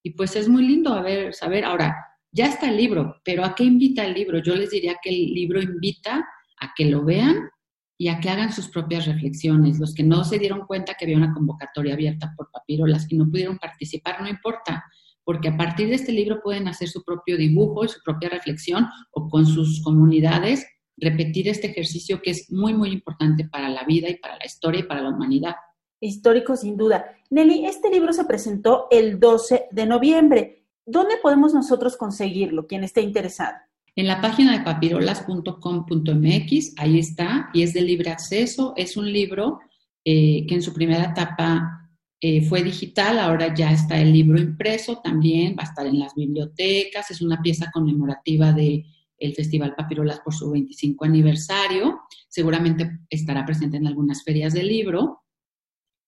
[0.02, 1.96] Y pues es muy lindo a ver, saber, ahora,
[2.32, 4.40] ya está el libro, pero ¿a qué invita el libro?
[4.42, 6.26] Yo les diría que el libro invita
[6.60, 7.50] a que lo vean
[7.98, 9.78] y a que hagan sus propias reflexiones.
[9.78, 13.28] Los que no se dieron cuenta que había una convocatoria abierta por Papirolas y no
[13.28, 14.84] pudieron participar, no importa,
[15.24, 18.88] porque a partir de este libro pueden hacer su propio dibujo y su propia reflexión
[19.12, 20.66] o con sus comunidades
[21.00, 24.80] repetir este ejercicio que es muy, muy importante para la vida y para la historia
[24.80, 25.54] y para la humanidad.
[26.00, 27.04] Histórico, sin duda.
[27.30, 30.64] Nelly, este libro se presentó el 12 de noviembre.
[30.86, 33.54] ¿Dónde podemos nosotros conseguirlo, quien esté interesado?
[33.96, 38.72] En la página de papirolas.com.mx, ahí está, y es de libre acceso.
[38.76, 39.58] Es un libro
[40.04, 41.88] eh, que en su primera etapa
[42.20, 46.14] eh, fue digital, ahora ya está el libro impreso también, va a estar en las
[46.14, 48.84] bibliotecas, es una pieza conmemorativa de
[49.20, 52.00] el Festival Papirolas por su 25 aniversario.
[52.28, 55.22] Seguramente estará presente en algunas ferias del libro.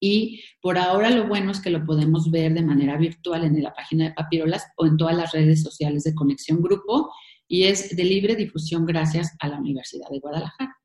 [0.00, 3.72] Y por ahora lo bueno es que lo podemos ver de manera virtual en la
[3.72, 7.12] página de Papirolas o en todas las redes sociales de Conexión Grupo
[7.46, 10.76] y es de libre difusión gracias a la Universidad de Guadalajara.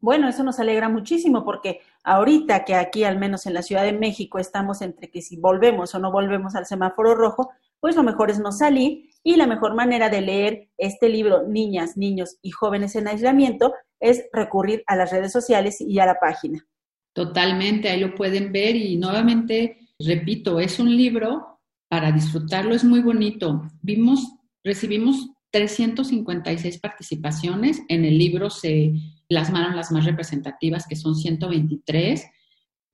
[0.00, 3.92] Bueno, eso nos alegra muchísimo porque ahorita que aquí, al menos en la Ciudad de
[3.92, 7.50] México, estamos entre que si volvemos o no volvemos al semáforo rojo,
[7.80, 11.96] pues lo mejor es no salir y la mejor manera de leer este libro, Niñas,
[11.96, 16.66] Niños y Jóvenes en Aislamiento, es recurrir a las redes sociales y a la página.
[17.12, 23.00] Totalmente, ahí lo pueden ver y nuevamente, repito, es un libro para disfrutarlo, es muy
[23.00, 23.62] bonito.
[23.82, 28.92] Vimos, recibimos 356 participaciones, en el libro se
[29.28, 32.24] plasmaron las más representativas, que son 123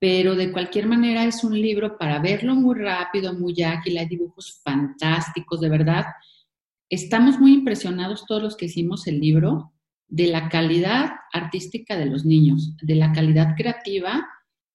[0.05, 4.61] pero de cualquier manera es un libro para verlo muy rápido, muy ágil, hay dibujos
[4.63, 6.05] fantásticos, de verdad.
[6.91, 9.73] Estamos muy impresionados todos los que hicimos el libro
[10.07, 14.29] de la calidad artística de los niños, de la calidad creativa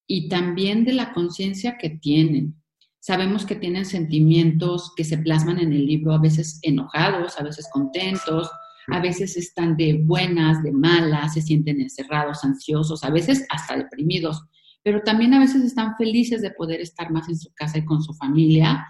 [0.08, 2.56] y también de la conciencia que tienen.
[3.00, 7.70] Sabemos que tienen sentimientos que se plasman en el libro, a veces enojados, a veces
[7.72, 8.50] contentos,
[8.88, 14.44] a veces están de buenas, de malas, se sienten encerrados, ansiosos, a veces hasta deprimidos
[14.84, 18.02] pero también a veces están felices de poder estar más en su casa y con
[18.02, 18.88] su familia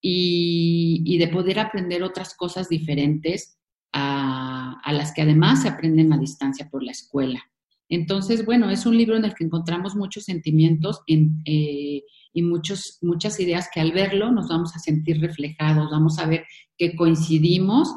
[0.00, 3.58] y, de poder aprender otras cosas diferentes
[3.92, 7.42] a, las que además se aprenden a distancia por la escuela.
[7.90, 12.02] Entonces, bueno, es un libro en el que encontramos muchos sentimientos eh,
[12.32, 16.44] y muchos, muchas ideas que al verlo nos vamos a sentir reflejados, vamos a ver
[16.76, 17.94] que coincidimos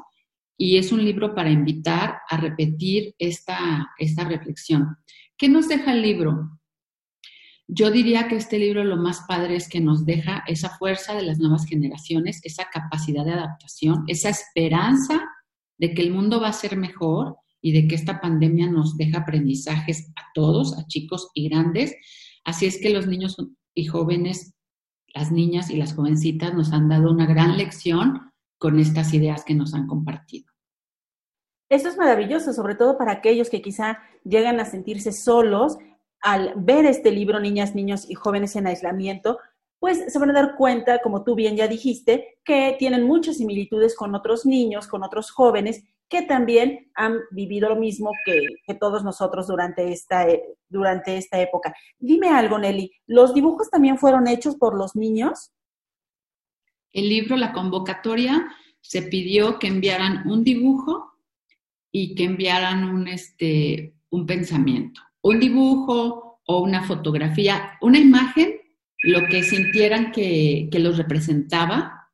[0.58, 4.98] y es un libro para invitar a repetir esta, esta reflexión.
[5.38, 6.61] ¿Qué nos deja el libro?
[7.74, 11.22] Yo diría que este libro lo más padre es que nos deja esa fuerza de
[11.22, 15.22] las nuevas generaciones, esa capacidad de adaptación, esa esperanza
[15.78, 19.20] de que el mundo va a ser mejor y de que esta pandemia nos deja
[19.20, 21.96] aprendizajes a todos, a chicos y grandes.
[22.44, 23.38] Así es que los niños
[23.74, 24.54] y jóvenes,
[25.14, 29.56] las niñas y las jovencitas nos han dado una gran lección con estas ideas que
[29.56, 30.52] nos han compartido.
[31.70, 35.78] Esto es maravilloso, sobre todo para aquellos que quizá llegan a sentirse solos
[36.22, 39.40] al ver este libro, Niñas, Niños y Jóvenes en Aislamiento,
[39.80, 43.96] pues se van a dar cuenta, como tú bien ya dijiste, que tienen muchas similitudes
[43.96, 49.48] con otros niños, con otros jóvenes que también han vivido lo mismo que, todos nosotros
[49.48, 51.74] durante esta, eh, durante esta época.
[51.98, 55.52] Dime algo, Nelly, ¿los dibujos también fueron hechos por los niños?
[56.92, 58.46] El libro, la convocatoria,
[58.82, 61.14] se pidió que enviaran un dibujo
[61.92, 68.60] y que enviaran un, este, un pensamiento un dibujo o una fotografía, una imagen,
[69.04, 72.10] lo que sintieran que, los representaba,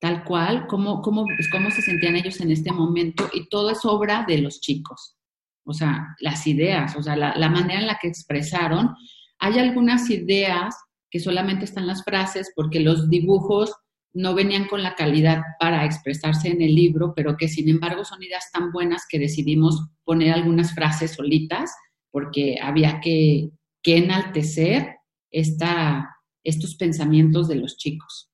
[0.00, 4.24] tal cual, cómo, cómo, cómo se sentían ellos en este momento, y todo es obra
[4.26, 5.16] de los chicos.
[5.64, 8.94] O sea, las ideas, o sea, la, la manera en la que expresaron.
[9.38, 10.74] Hay algunas ideas
[11.10, 13.74] que solamente están las frases porque los dibujos
[14.12, 18.22] no venían con la calidad para expresarse en el libro, pero que sin embargo son
[18.22, 21.70] ideas tan buenas que decidimos poner algunas frases solitas
[22.10, 23.50] porque había que,
[23.84, 24.96] enaltecer
[25.30, 28.30] esta, estos pensamientos de los chicos.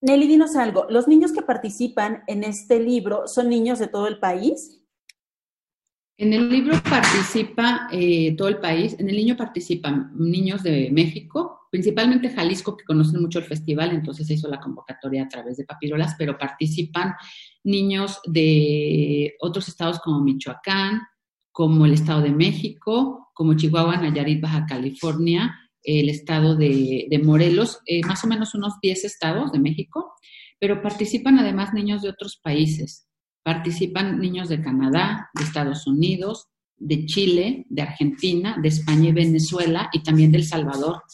[0.00, 0.86] Nelly, dinos algo.
[0.90, 4.82] ¿Los niños que participan en este libro son niños de todo el país?
[6.18, 8.96] En el libro participa eh, todo el país.
[8.98, 14.26] En el niño participan niños de México, principalmente Jalisco, que conocen mucho el festival, entonces
[14.26, 17.14] se hizo la convocatoria a través de papirolas, pero participan
[17.64, 21.02] niños de otros estados como Michoacán,
[21.56, 28.02] como el Estado de México, como Chihuahua, Nayarit, Baja California, el estado de, Morelos, eh,
[28.06, 30.12] más o menos unos 10 estados de México,
[30.60, 33.08] pero participan además niños de otros países.
[33.42, 39.88] Participan niños de Canadá, de Estados Unidos, de Chile, de Argentina, de España y Venezuela
[39.94, 41.04] y también de El Salvador.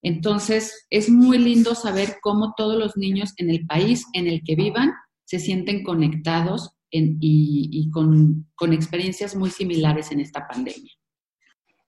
[0.00, 4.56] Entonces, es muy lindo saber cómo todos los niños en el país en el que
[4.56, 4.90] vivan
[5.26, 10.92] se sienten conectados y, con, experiencias muy similares en esta pandemia.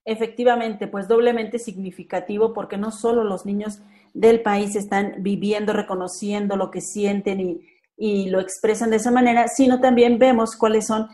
[0.05, 3.81] Efectivamente, pues doblemente significativo porque no solo los niños
[4.13, 7.61] del país están viviendo, reconociendo lo que sienten y,
[7.97, 11.09] y, lo expresan de esa manera, sino también vemos cuáles son,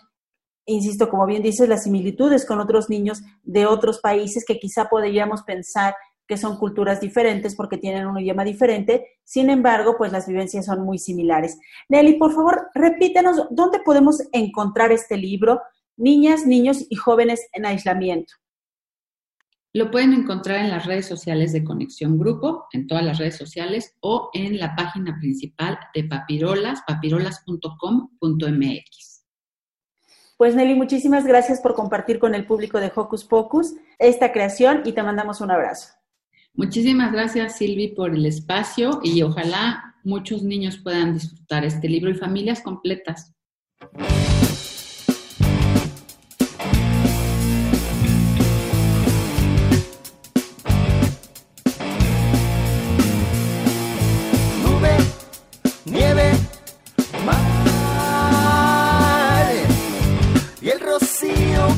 [0.66, 5.42] insisto, como bien dices, las similitudes con otros niños de otros países que quizá podríamos
[5.42, 5.94] pensar
[6.30, 10.84] que son culturas diferentes porque tienen un idioma diferente, sin embargo, pues las vivencias son
[10.84, 11.58] muy similares.
[11.88, 15.60] Nelly, por favor, repítenos dónde podemos encontrar este libro,
[15.96, 18.34] Niñas, Niños y Jóvenes en Aislamiento.
[19.72, 23.96] Lo pueden encontrar en las redes sociales de Conexión Grupo, en todas las redes sociales
[23.98, 29.24] o en la página principal de Papirolas, papirolas.com.mx.
[30.36, 34.92] Pues Nelly, muchísimas gracias por compartir con el público de Hocus Pocus esta creación y
[34.92, 35.99] te mandamos un abrazo.
[36.54, 42.14] Muchísimas gracias, Silvi, por el espacio y ojalá muchos niños puedan disfrutar este libro y
[42.14, 43.34] familias completas.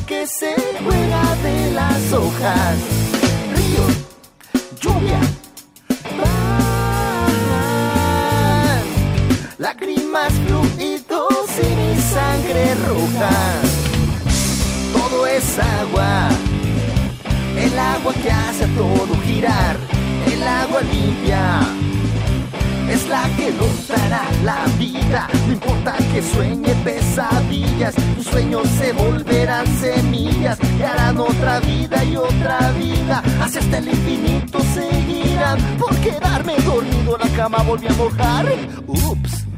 [0.07, 0.53] Que se
[0.83, 3.22] juega de las hojas
[4.83, 5.19] lluvia.
[6.17, 6.43] Van
[9.57, 13.33] lágrimas, fluidos y mi sangre roja.
[14.93, 16.29] Todo es agua,
[17.57, 19.77] el agua que hace todo girar,
[20.31, 21.61] el agua limpia
[22.93, 25.27] es la que nos dará la vida.
[25.47, 32.15] No importa que sueñe pesadillas, tus sueños se volverán semillas que harán otra vida y
[32.15, 33.23] otra vida.
[33.41, 35.59] Hacia hasta el infinito seguirán.
[35.79, 38.45] Por quedarme dormido la cama volví a mojar.
[38.87, 39.52] Ups.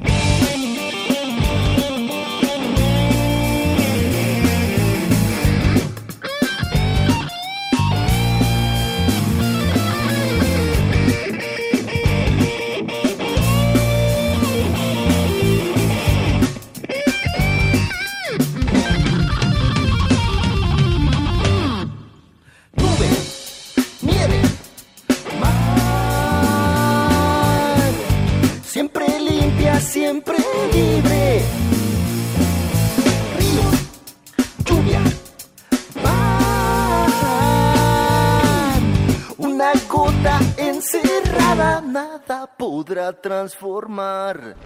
[42.76, 44.58] Podrá transformar.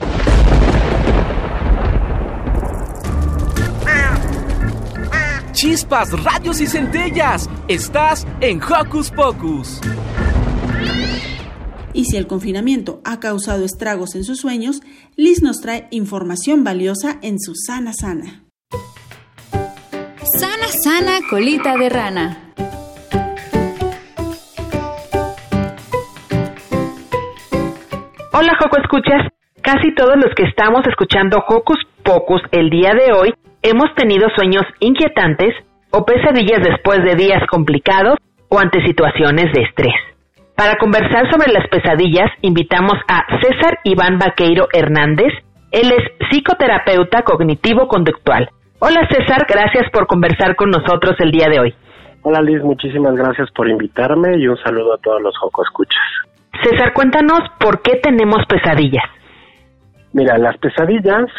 [5.51, 7.47] Chispas, radios y centellas.
[7.68, 9.80] Estás en Hocus Pocus.
[11.93, 14.82] Y si el confinamiento ha causado estragos en sus sueños,
[15.16, 18.43] Liz nos trae información valiosa en su Sana Sana.
[20.39, 22.49] Sana Sana Colita de Rana.
[28.41, 29.27] Hola Joco Escuchas,
[29.61, 34.63] casi todos los que estamos escuchando Hocus Pocus el día de hoy hemos tenido sueños
[34.79, 35.53] inquietantes
[35.91, 38.17] o pesadillas después de días complicados
[38.47, 39.95] o ante situaciones de estrés.
[40.55, 45.33] Para conversar sobre las pesadillas, invitamos a César Iván Vaqueiro Hernández.
[45.71, 48.47] Él es psicoterapeuta cognitivo-conductual.
[48.79, 51.75] Hola César, gracias por conversar con nosotros el día de hoy.
[52.21, 56.29] Hola Liz, muchísimas gracias por invitarme y un saludo a todos los Joco Escuchas.
[56.64, 59.06] César, cuéntanos por qué tenemos pesadillas.
[60.14, 61.30] Mira, las pesadillas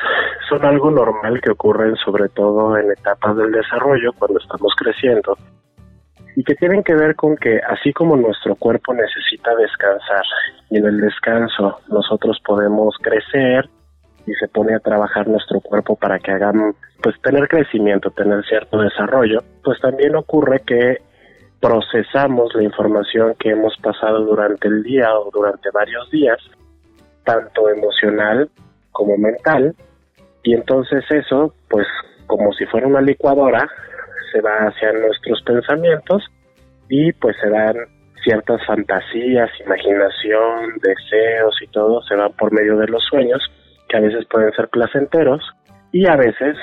[0.48, 5.36] son algo normal que ocurren sobre todo en etapas del desarrollo cuando estamos creciendo
[6.36, 10.22] y que tienen que ver con que así como nuestro cuerpo necesita descansar
[10.70, 13.68] y en el descanso nosotros podemos crecer
[14.26, 18.78] y se pone a trabajar nuestro cuerpo para que hagan pues tener crecimiento, tener cierto
[18.78, 20.98] desarrollo, pues también ocurre que
[21.60, 26.38] procesamos la información que hemos pasado durante el día o durante varios días,
[27.24, 28.48] tanto emocional
[28.92, 29.74] como mental,
[30.42, 31.86] y entonces eso, pues
[32.26, 33.68] como si fuera una licuadora,
[34.32, 36.24] se va hacia nuestros pensamientos
[36.88, 37.76] y pues se dan
[38.22, 43.42] ciertas fantasías, imaginación, deseos y todo, se van por medio de los sueños,
[43.88, 45.42] que a veces pueden ser placenteros
[45.92, 46.56] y a veces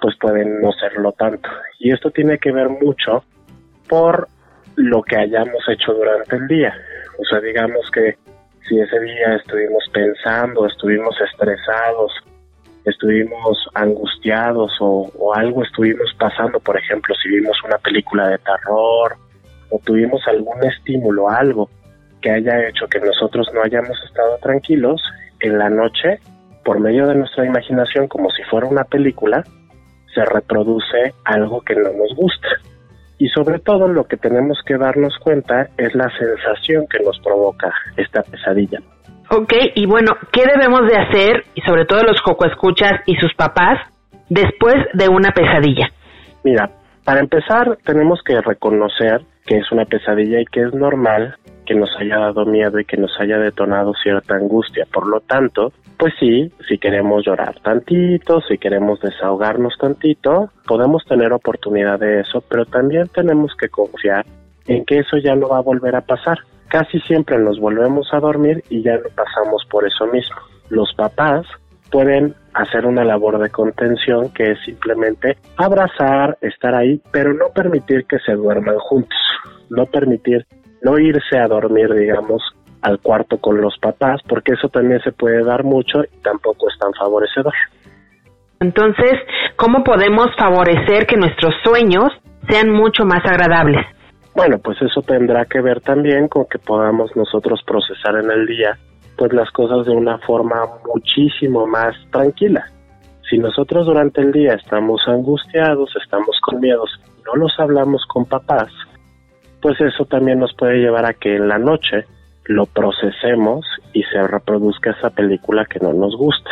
[0.00, 1.48] pues pueden no serlo tanto.
[1.78, 3.24] Y esto tiene que ver mucho
[3.88, 4.28] por
[4.76, 6.74] lo que hayamos hecho durante el día.
[7.18, 8.16] O sea, digamos que
[8.68, 12.12] si ese día estuvimos pensando, estuvimos estresados,
[12.84, 19.16] estuvimos angustiados o, algo estuvimos pasando, por ejemplo, si vimos una película de terror
[19.70, 21.70] o tuvimos algún estímulo, algo
[22.20, 25.02] que haya hecho que nosotros no hayamos estado tranquilos,
[25.40, 26.20] en la noche,
[26.64, 29.44] por medio de nuestra imaginación, como si fuera una película,
[30.14, 32.48] se reproduce algo que no nos gusta.
[33.22, 37.72] Y sobre todo lo que tenemos que darnos cuenta es la sensación que nos provoca
[37.96, 38.80] esta pesadilla.
[39.30, 43.32] Ok, y bueno, ¿qué debemos de hacer, y sobre todo los coco escuchas y sus
[43.34, 43.78] papás,
[44.28, 45.86] después de una pesadilla?
[46.42, 46.68] Mira,
[47.04, 51.36] para empezar tenemos que reconocer que es una pesadilla y que es normal
[51.66, 54.86] que nos haya dado miedo y que nos haya detonado cierta angustia.
[54.92, 61.32] Por lo tanto, pues sí, si queremos llorar tantito, si queremos desahogarnos tantito, podemos tener
[61.32, 64.26] oportunidad de eso, pero también tenemos que confiar
[64.66, 66.38] en que eso ya no va a volver a pasar.
[66.68, 70.36] Casi siempre nos volvemos a dormir y ya no pasamos por eso mismo.
[70.70, 71.46] Los papás
[71.90, 78.06] pueden hacer una labor de contención que es simplemente abrazar, estar ahí, pero no permitir
[78.06, 79.18] que se duerman juntos,
[79.70, 80.46] no permitir,
[80.82, 82.42] no irse a dormir, digamos,
[82.82, 86.78] al cuarto con los papás, porque eso también se puede dar mucho y tampoco es
[86.78, 87.54] tan favorecedor.
[88.60, 89.14] Entonces,
[89.56, 92.12] ¿cómo podemos favorecer que nuestros sueños
[92.48, 93.84] sean mucho más agradables?
[94.34, 98.78] Bueno, pues eso tendrá que ver también con que podamos nosotros procesar en el día
[99.16, 100.56] pues las cosas de una forma
[100.86, 102.64] muchísimo más tranquila.
[103.28, 106.90] Si nosotros durante el día estamos angustiados, estamos con miedos,
[107.26, 108.72] no los hablamos con papás,
[109.62, 112.04] pues eso también nos puede llevar a que en la noche
[112.44, 116.50] lo procesemos y se reproduzca esa película que no nos gusta.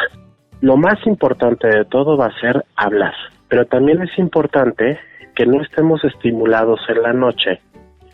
[0.60, 3.14] Lo más importante de todo va a ser hablar,
[3.48, 4.98] pero también es importante
[5.34, 7.60] que no estemos estimulados en la noche,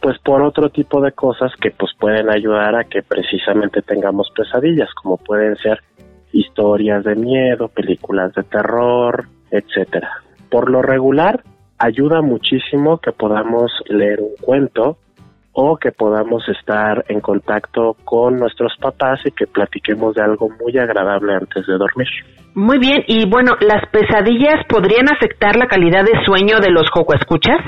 [0.00, 4.88] pues por otro tipo de cosas que pues pueden ayudar a que precisamente tengamos pesadillas,
[4.94, 5.82] como pueden ser
[6.32, 10.10] historias de miedo, películas de terror, etcétera.
[10.50, 11.42] Por lo regular,
[11.78, 14.98] ayuda muchísimo que podamos leer un cuento
[15.52, 20.76] o que podamos estar en contacto con nuestros papás y que platiquemos de algo muy
[20.76, 22.08] agradable antes de dormir.
[22.54, 27.14] Muy bien, y bueno, ¿las pesadillas podrían afectar la calidad de sueño de los joco
[27.14, 27.58] escuchas?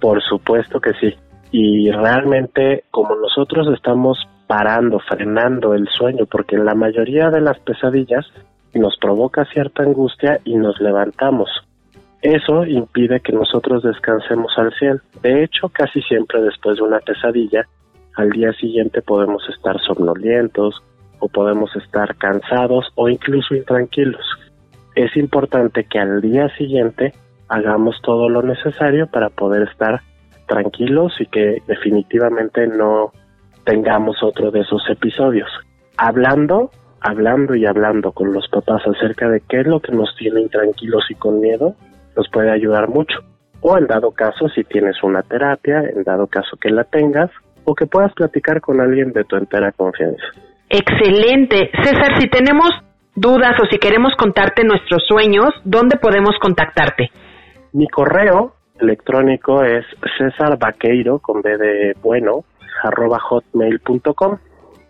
[0.00, 1.14] Por supuesto que sí.
[1.50, 7.58] Y realmente, como nosotros estamos parando, frenando el sueño, porque en la mayoría de las
[7.60, 8.26] pesadillas
[8.74, 11.48] nos provoca cierta angustia y nos levantamos.
[12.24, 14.98] Eso impide que nosotros descansemos al cielo.
[15.20, 17.68] De hecho, casi siempre después de una pesadilla,
[18.16, 20.82] al día siguiente podemos estar somnolientos
[21.18, 24.24] o podemos estar cansados o incluso intranquilos.
[24.94, 27.12] Es importante que al día siguiente
[27.48, 30.00] hagamos todo lo necesario para poder estar
[30.46, 33.12] tranquilos y que definitivamente no
[33.66, 35.50] tengamos otro de esos episodios.
[35.98, 36.70] hablando,
[37.00, 41.04] hablando y hablando con los papás acerca de qué es lo que nos tiene intranquilos
[41.10, 41.76] y con miedo,
[42.16, 43.18] nos puede ayudar mucho.
[43.60, 47.30] O en dado caso, si tienes una terapia, en dado caso que la tengas,
[47.64, 50.22] o que puedas platicar con alguien de tu entera confianza.
[50.68, 51.70] Excelente.
[51.82, 52.70] César, si tenemos
[53.14, 57.10] dudas o si queremos contarte nuestros sueños, ¿dónde podemos contactarte?
[57.72, 59.84] Mi correo electrónico es
[60.18, 62.44] cesarvaqueiro con b de bueno
[62.82, 64.38] arroba hotmail.com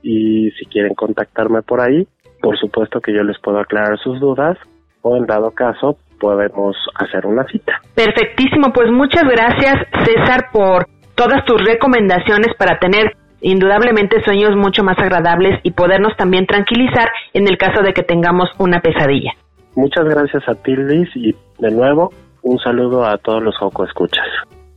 [0.02, 2.06] y si quieren contactarme por ahí,
[2.40, 4.58] por supuesto que yo les puedo aclarar sus dudas
[5.02, 7.82] o en dado caso podemos hacer una cita.
[7.94, 9.74] Perfectísimo, pues muchas gracias
[10.06, 13.12] César por todas tus recomendaciones para tener
[13.42, 18.48] indudablemente sueños mucho más agradables y podernos también tranquilizar en el caso de que tengamos
[18.58, 19.32] una pesadilla.
[19.76, 22.10] Muchas gracias a ti Liz y de nuevo
[22.40, 24.24] un saludo a todos los Joco Escuchas.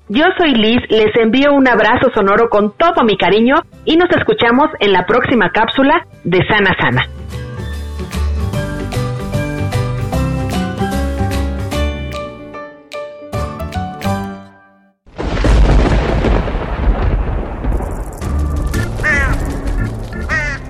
[0.09, 4.67] Yo soy Liz, les envío un abrazo sonoro con todo mi cariño y nos escuchamos
[4.81, 7.03] en la próxima cápsula de Sana Sana.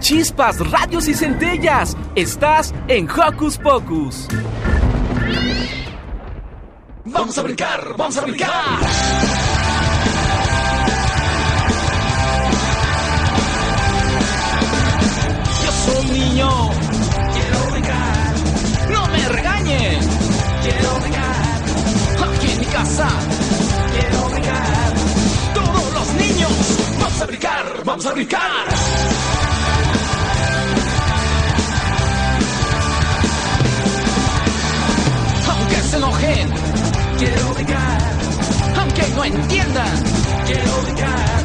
[0.08, 1.98] Chispas, radios y centellas.
[2.16, 4.26] Estás en Hocus Pocus.
[7.04, 8.80] Vamos a brincar, vamos a brincar.
[15.66, 16.70] Yo soy niño.
[17.34, 18.36] Quiero brincar.
[18.90, 20.08] No me regañes.
[20.62, 22.34] Quiero brincar.
[22.34, 23.10] Aquí en mi casa.
[23.92, 24.94] Quiero brincar.
[25.54, 26.78] Todos los niños.
[26.98, 29.47] Vamos a brincar, vamos a brincar.
[35.88, 36.50] Se enojen.
[37.18, 38.02] Quiero brincar.
[38.78, 40.04] Aunque no entiendan.
[40.46, 41.37] Quiero brincar.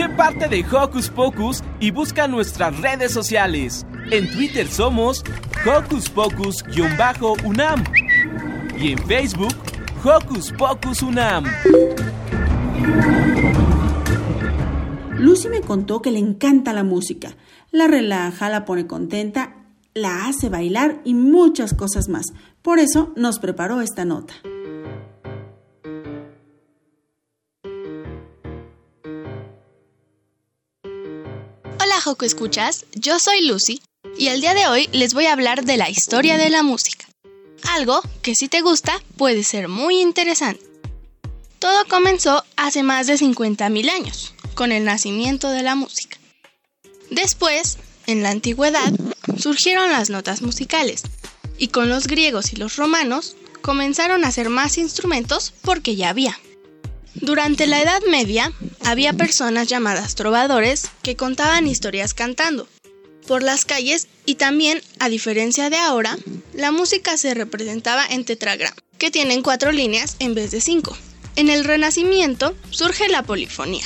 [0.00, 3.84] Sé parte de Hocus Pocus y busca nuestras redes sociales.
[4.10, 5.22] En Twitter somos
[5.66, 7.84] Hocus Pocus-UNAM
[8.78, 9.52] y en Facebook
[10.02, 11.44] Hocus Pocus UNAM.
[15.18, 17.36] Lucy me contó que le encanta la música,
[17.70, 19.54] la relaja, la pone contenta,
[19.92, 22.24] la hace bailar y muchas cosas más.
[22.62, 24.32] Por eso nos preparó esta nota.
[32.00, 33.82] Joco Escuchas, yo soy Lucy
[34.18, 37.06] y el día de hoy les voy a hablar de la historia de la música.
[37.74, 40.64] Algo que si te gusta puede ser muy interesante.
[41.58, 46.16] Todo comenzó hace más de 50.000 años, con el nacimiento de la música.
[47.10, 47.76] Después,
[48.06, 48.92] en la antigüedad,
[49.38, 51.02] surgieron las notas musicales,
[51.58, 56.38] y con los griegos y los romanos comenzaron a hacer más instrumentos porque ya había.
[57.14, 58.52] Durante la Edad Media,
[58.84, 62.68] había personas llamadas trovadores que contaban historias cantando
[63.26, 66.18] por las calles y también, a diferencia de ahora,
[66.52, 70.96] la música se representaba en tetragrama, que tienen cuatro líneas en vez de cinco.
[71.36, 73.84] En el Renacimiento surge la polifonía,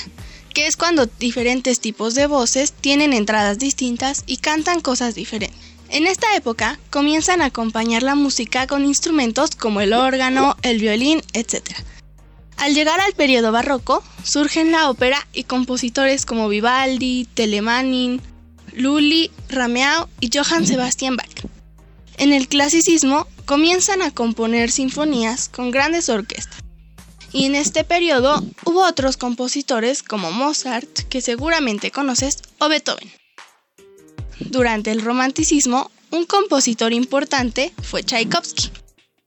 [0.55, 5.61] que es cuando diferentes tipos de voces tienen entradas distintas y cantan cosas diferentes.
[5.91, 11.23] En esta época comienzan a acompañar la música con instrumentos como el órgano, el violín,
[11.35, 11.63] etc.
[12.57, 18.21] Al llegar al periodo barroco, surgen la ópera y compositores como Vivaldi, Telemann,
[18.73, 21.47] Lully, Rameau y Johann Sebastian Bach.
[22.17, 26.59] En el clasicismo comienzan a componer sinfonías con grandes orquestas.
[27.33, 33.11] Y en este periodo hubo otros compositores como Mozart, que seguramente conoces, o Beethoven.
[34.39, 38.71] Durante el romanticismo, un compositor importante fue Tchaikovsky.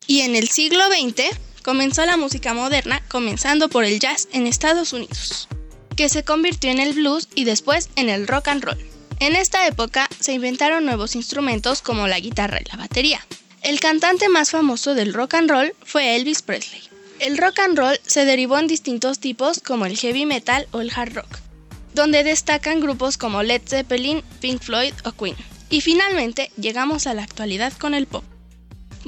[0.07, 1.37] Y en el siglo XX
[1.67, 5.49] comenzó la música moderna, comenzando por el jazz en Estados Unidos,
[5.97, 8.77] que se convirtió en el blues y después en el rock and roll.
[9.19, 13.19] En esta época se inventaron nuevos instrumentos como la guitarra y la batería.
[13.63, 16.83] El cantante más famoso del rock and roll fue Elvis Presley.
[17.19, 20.93] El rock and roll se derivó en distintos tipos como el heavy metal o el
[20.95, 21.39] hard rock,
[21.93, 25.35] donde destacan grupos como Led Zeppelin, Pink Floyd o Queen.
[25.69, 28.23] Y finalmente llegamos a la actualidad con el pop.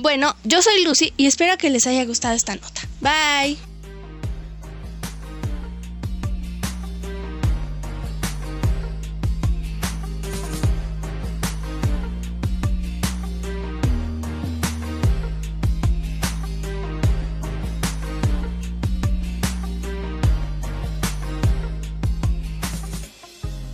[0.02, 2.82] Bueno, yo soy Lucy y espero que les haya gustado esta nota.
[3.02, 3.58] Bye.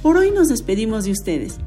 [0.02, 1.60] Por hoy nos despedimos de ustedes.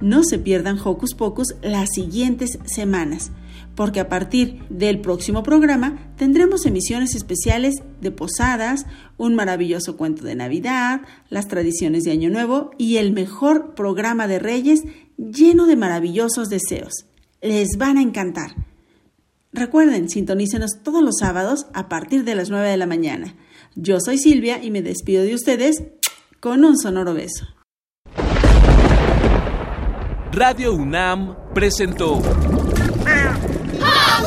[0.00, 3.30] No se pierdan Hocus Pocus las siguientes semanas,
[3.76, 8.86] porque a partir del próximo programa tendremos emisiones especiales de posadas,
[9.18, 14.38] un maravilloso cuento de Navidad, las tradiciones de Año Nuevo y el mejor programa de
[14.38, 14.82] Reyes
[15.16, 17.06] lleno de maravillosos deseos.
[17.40, 18.56] Les van a encantar.
[19.52, 23.36] Recuerden, sintonícenos todos los sábados a partir de las 9 de la mañana.
[23.74, 25.84] Yo soy Silvia y me despido de ustedes
[26.40, 27.46] con un sonoro beso.
[30.32, 32.20] Radio UNAM presentó